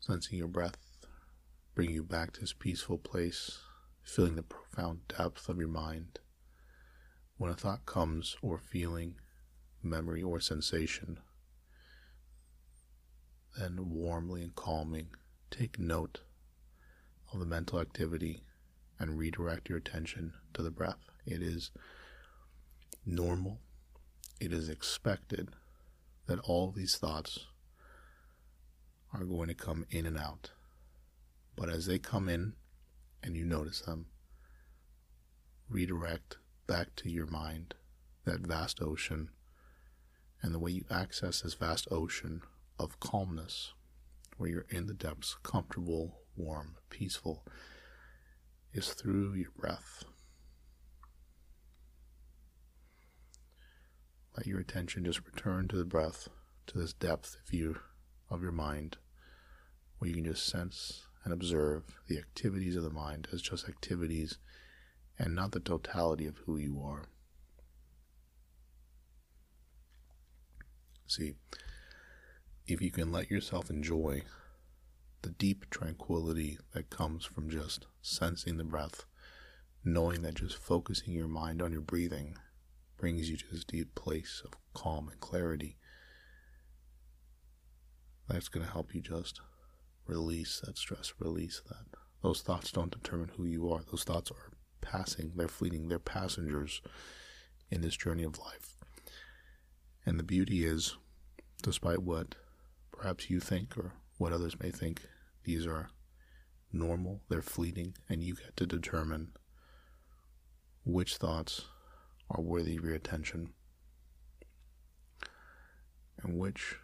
Sensing 0.00 0.38
your 0.38 0.48
breath 0.48 0.78
bring 1.76 1.90
you 1.90 2.02
back 2.02 2.32
to 2.32 2.40
this 2.40 2.54
peaceful 2.54 2.96
place, 2.96 3.58
feeling 4.02 4.34
the 4.34 4.42
profound 4.42 5.00
depth 5.08 5.46
of 5.48 5.58
your 5.58 5.68
mind. 5.68 6.18
When 7.36 7.50
a 7.50 7.54
thought 7.54 7.84
comes, 7.84 8.34
or 8.40 8.56
feeling, 8.56 9.16
memory, 9.82 10.22
or 10.22 10.40
sensation, 10.40 11.18
then 13.58 13.90
warmly 13.90 14.42
and 14.42 14.54
calming 14.54 15.08
take 15.50 15.78
note 15.78 16.20
of 17.30 17.40
the 17.40 17.44
mental 17.44 17.78
activity 17.78 18.42
and 18.98 19.18
redirect 19.18 19.68
your 19.68 19.76
attention 19.76 20.32
to 20.54 20.62
the 20.62 20.70
breath. 20.70 21.10
It 21.26 21.42
is 21.42 21.72
normal, 23.04 23.60
it 24.40 24.52
is 24.52 24.68
expected 24.68 25.50
that 26.26 26.38
all 26.40 26.70
these 26.70 26.96
thoughts 26.96 27.46
are 29.12 29.24
going 29.24 29.48
to 29.48 29.54
come 29.54 29.86
in 29.90 30.06
and 30.06 30.18
out. 30.18 30.50
But 31.56 31.70
as 31.70 31.86
they 31.86 31.98
come 31.98 32.28
in 32.28 32.54
and 33.22 33.36
you 33.36 33.44
notice 33.44 33.80
them, 33.80 34.06
redirect 35.68 36.36
back 36.66 36.94
to 36.96 37.10
your 37.10 37.26
mind 37.26 37.74
that 38.24 38.40
vast 38.40 38.82
ocean 38.82 39.30
and 40.42 40.54
the 40.54 40.58
way 40.58 40.72
you 40.72 40.84
access 40.90 41.40
this 41.40 41.54
vast 41.54 41.88
ocean 41.90 42.42
of 42.78 43.00
calmness 43.00 43.72
where 44.36 44.50
you're 44.50 44.66
in 44.68 44.86
the 44.86 44.94
depths, 44.94 45.36
comfortable, 45.42 46.20
warm, 46.36 46.76
peaceful, 46.90 47.44
is 48.72 48.88
through 48.88 49.32
your 49.34 49.50
breath. 49.56 50.04
Let 54.36 54.46
your 54.46 54.60
attention 54.60 55.04
just 55.04 55.24
return 55.24 55.66
to 55.68 55.76
the 55.76 55.84
breath, 55.86 56.28
to 56.66 56.78
this 56.78 56.92
depth 56.92 57.38
of 57.46 57.54
you 57.54 57.78
of 58.28 58.42
your 58.42 58.52
mind, 58.52 58.98
where 59.98 60.08
you 60.08 60.14
can 60.14 60.24
just 60.24 60.46
sense 60.46 61.06
and 61.24 61.32
observe 61.32 61.84
the 62.06 62.18
activities 62.18 62.76
of 62.76 62.82
the 62.82 62.90
mind 62.90 63.28
as 63.32 63.40
just 63.40 63.66
activities 63.66 64.36
and 65.18 65.34
not 65.34 65.52
the 65.52 65.60
totality 65.60 66.26
of 66.26 66.36
who 66.44 66.58
you 66.58 66.82
are. 66.84 67.06
See, 71.06 71.34
if 72.66 72.82
you 72.82 72.90
can 72.90 73.10
let 73.10 73.30
yourself 73.30 73.70
enjoy 73.70 74.22
the 75.22 75.30
deep 75.30 75.70
tranquility 75.70 76.58
that 76.74 76.90
comes 76.90 77.24
from 77.24 77.48
just 77.48 77.86
sensing 78.02 78.58
the 78.58 78.64
breath, 78.64 79.06
knowing 79.82 80.20
that 80.22 80.34
just 80.34 80.58
focusing 80.58 81.14
your 81.14 81.28
mind 81.28 81.62
on 81.62 81.72
your 81.72 81.80
breathing 81.80 82.36
brings 82.96 83.30
you 83.30 83.36
to 83.36 83.44
this 83.50 83.64
deep 83.64 83.94
place 83.94 84.42
of 84.44 84.52
calm 84.74 85.08
and 85.08 85.20
clarity, 85.20 85.76
that's 88.28 88.48
going 88.48 88.66
to 88.66 88.72
help 88.72 88.94
you 88.94 89.00
just 89.00 89.40
release 90.06 90.60
that 90.64 90.78
stress, 90.78 91.12
release 91.18 91.62
that. 91.68 91.98
Those 92.22 92.40
thoughts 92.40 92.72
don't 92.72 92.90
determine 92.90 93.30
who 93.36 93.44
you 93.44 93.70
are. 93.72 93.82
Those 93.90 94.04
thoughts 94.04 94.30
are 94.30 94.52
passing, 94.80 95.32
they're 95.36 95.48
fleeting, 95.48 95.88
they're 95.88 95.98
passengers 95.98 96.80
in 97.70 97.80
this 97.80 97.96
journey 97.96 98.22
of 98.24 98.38
life. 98.38 98.76
And 100.04 100.18
the 100.18 100.24
beauty 100.24 100.64
is, 100.64 100.96
despite 101.62 102.02
what 102.02 102.36
perhaps 102.92 103.30
you 103.30 103.40
think 103.40 103.76
or 103.76 103.92
what 104.18 104.32
others 104.32 104.58
may 104.58 104.70
think, 104.70 105.02
these 105.44 105.66
are 105.66 105.90
normal, 106.72 107.22
they're 107.28 107.42
fleeting, 107.42 107.94
and 108.08 108.22
you 108.22 108.34
get 108.34 108.56
to 108.56 108.66
determine 108.66 109.32
which 110.84 111.16
thoughts 111.16 111.66
are 112.30 112.40
worthy 112.40 112.76
of 112.76 112.84
your 112.84 112.94
attention 112.94 113.50
and 116.22 116.38
which 116.38 116.76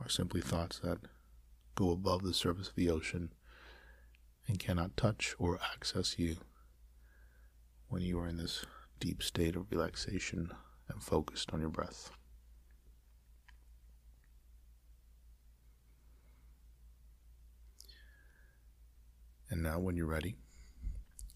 are 0.00 0.08
simply 0.08 0.40
thoughts 0.40 0.78
that 0.80 0.98
go 1.74 1.90
above 1.90 2.22
the 2.22 2.34
surface 2.34 2.68
of 2.68 2.74
the 2.74 2.90
ocean 2.90 3.32
and 4.46 4.58
cannot 4.58 4.96
touch 4.96 5.34
or 5.38 5.58
access 5.72 6.18
you 6.18 6.36
when 7.88 8.02
you 8.02 8.18
are 8.18 8.28
in 8.28 8.36
this 8.36 8.64
deep 9.00 9.22
state 9.22 9.56
of 9.56 9.70
relaxation 9.70 10.50
and 10.88 11.02
focused 11.02 11.52
on 11.52 11.60
your 11.60 11.68
breath. 11.68 12.10
And 19.50 19.62
now, 19.62 19.78
when 19.78 19.96
you're 19.96 20.06
ready, 20.06 20.36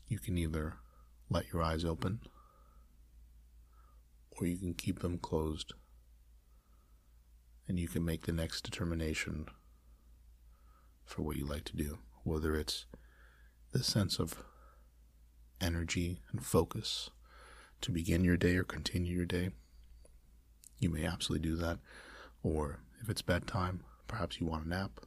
you 0.08 0.18
can 0.18 0.38
either 0.38 0.78
let 1.28 1.52
your 1.52 1.62
eyes 1.62 1.84
open 1.84 2.20
or 4.38 4.46
you 4.46 4.56
can 4.56 4.74
keep 4.74 5.00
them 5.00 5.18
closed 5.18 5.72
and 7.68 7.78
you 7.78 7.88
can 7.88 8.04
make 8.04 8.26
the 8.26 8.32
next 8.32 8.62
determination 8.62 9.46
for 11.04 11.22
what 11.22 11.36
you 11.36 11.46
like 11.46 11.64
to 11.64 11.76
do, 11.76 11.98
whether 12.24 12.54
it's 12.54 12.86
the 13.72 13.82
sense 13.82 14.18
of 14.18 14.42
energy 15.60 16.20
and 16.30 16.44
focus 16.44 17.10
to 17.80 17.90
begin 17.90 18.24
your 18.24 18.36
day 18.36 18.56
or 18.56 18.64
continue 18.64 19.14
your 19.14 19.26
day. 19.26 19.50
You 20.78 20.90
may 20.90 21.04
absolutely 21.04 21.48
do 21.48 21.56
that. 21.56 21.78
Or 22.42 22.80
if 23.02 23.08
it's 23.08 23.22
bedtime, 23.22 23.82
perhaps 24.06 24.40
you 24.40 24.46
want 24.46 24.66
a 24.66 24.68
nap. 24.68 25.00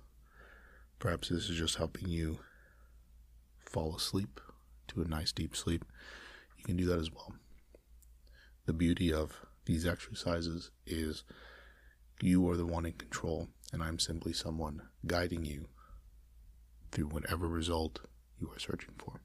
Perhaps 0.98 1.30
this 1.30 1.50
is 1.50 1.58
just 1.58 1.76
helping 1.76 2.10
you 2.10 2.40
fall 3.60 3.96
asleep 3.96 4.42
to 4.90 5.02
a 5.02 5.08
nice 5.08 5.32
deep 5.32 5.56
sleep. 5.56 5.86
You 6.58 6.64
can 6.64 6.76
do 6.76 6.86
that 6.86 7.00
as 7.00 7.12
well. 7.12 7.34
The 8.70 8.74
beauty 8.74 9.12
of 9.12 9.48
these 9.66 9.88
exercises 9.88 10.70
is 10.86 11.24
you 12.22 12.48
are 12.52 12.56
the 12.56 12.68
one 12.68 12.86
in 12.86 12.94
control, 12.94 13.48
and 13.74 13.82
I'm 13.82 13.98
simply 13.98 14.32
someone 14.32 14.84
guiding 15.08 15.44
you 15.44 15.70
through 16.92 17.08
whatever 17.08 17.48
result 17.48 18.02
you 18.40 18.52
are 18.52 18.60
searching 18.60 18.94
for. 19.00 19.22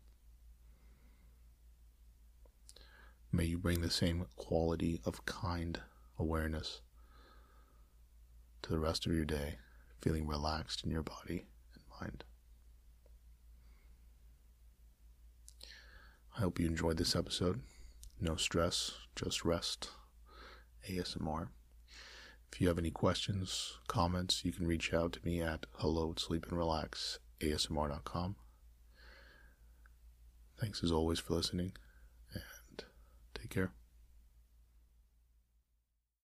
May 3.31 3.45
you 3.45 3.59
bring 3.59 3.83
the 3.83 3.91
same 3.91 4.25
quality 4.37 5.03
of 5.05 5.27
kind 5.27 5.79
awareness 6.19 6.81
to 8.63 8.71
the 8.71 8.79
rest 8.79 9.05
of 9.05 9.13
your 9.13 9.27
day, 9.27 9.59
feeling 10.01 10.27
relaxed 10.27 10.85
in 10.85 10.91
your 10.91 11.03
body 11.03 11.45
and 11.75 11.83
mind. 12.01 12.25
I 16.35 16.41
hope 16.41 16.59
you 16.59 16.67
enjoyed 16.67 16.97
this 16.97 17.15
episode. 17.15 17.61
No 18.21 18.37
stress, 18.37 18.93
just 19.17 19.45
rest. 19.45 19.91
ASMR. 20.89 21.49
If 22.53 22.61
you 22.61 22.69
have 22.69 22.79
any 22.79 22.91
questions, 22.91 23.79
comments, 23.89 24.45
you 24.45 24.53
can 24.53 24.67
reach 24.67 24.95
out 24.95 25.13
to 25.15 25.21
me 25.25 25.43
at 25.43 25.67
hello 25.79 26.15
sleep 26.17 26.47
and 26.49 26.57
relax 26.57 27.19
asmr.com. 27.41 28.37
Thanks 30.61 30.85
as 30.85 30.93
always 30.93 31.19
for 31.19 31.35
listening, 31.35 31.73
and 32.33 32.85
take 33.35 33.51
care. 33.51 33.73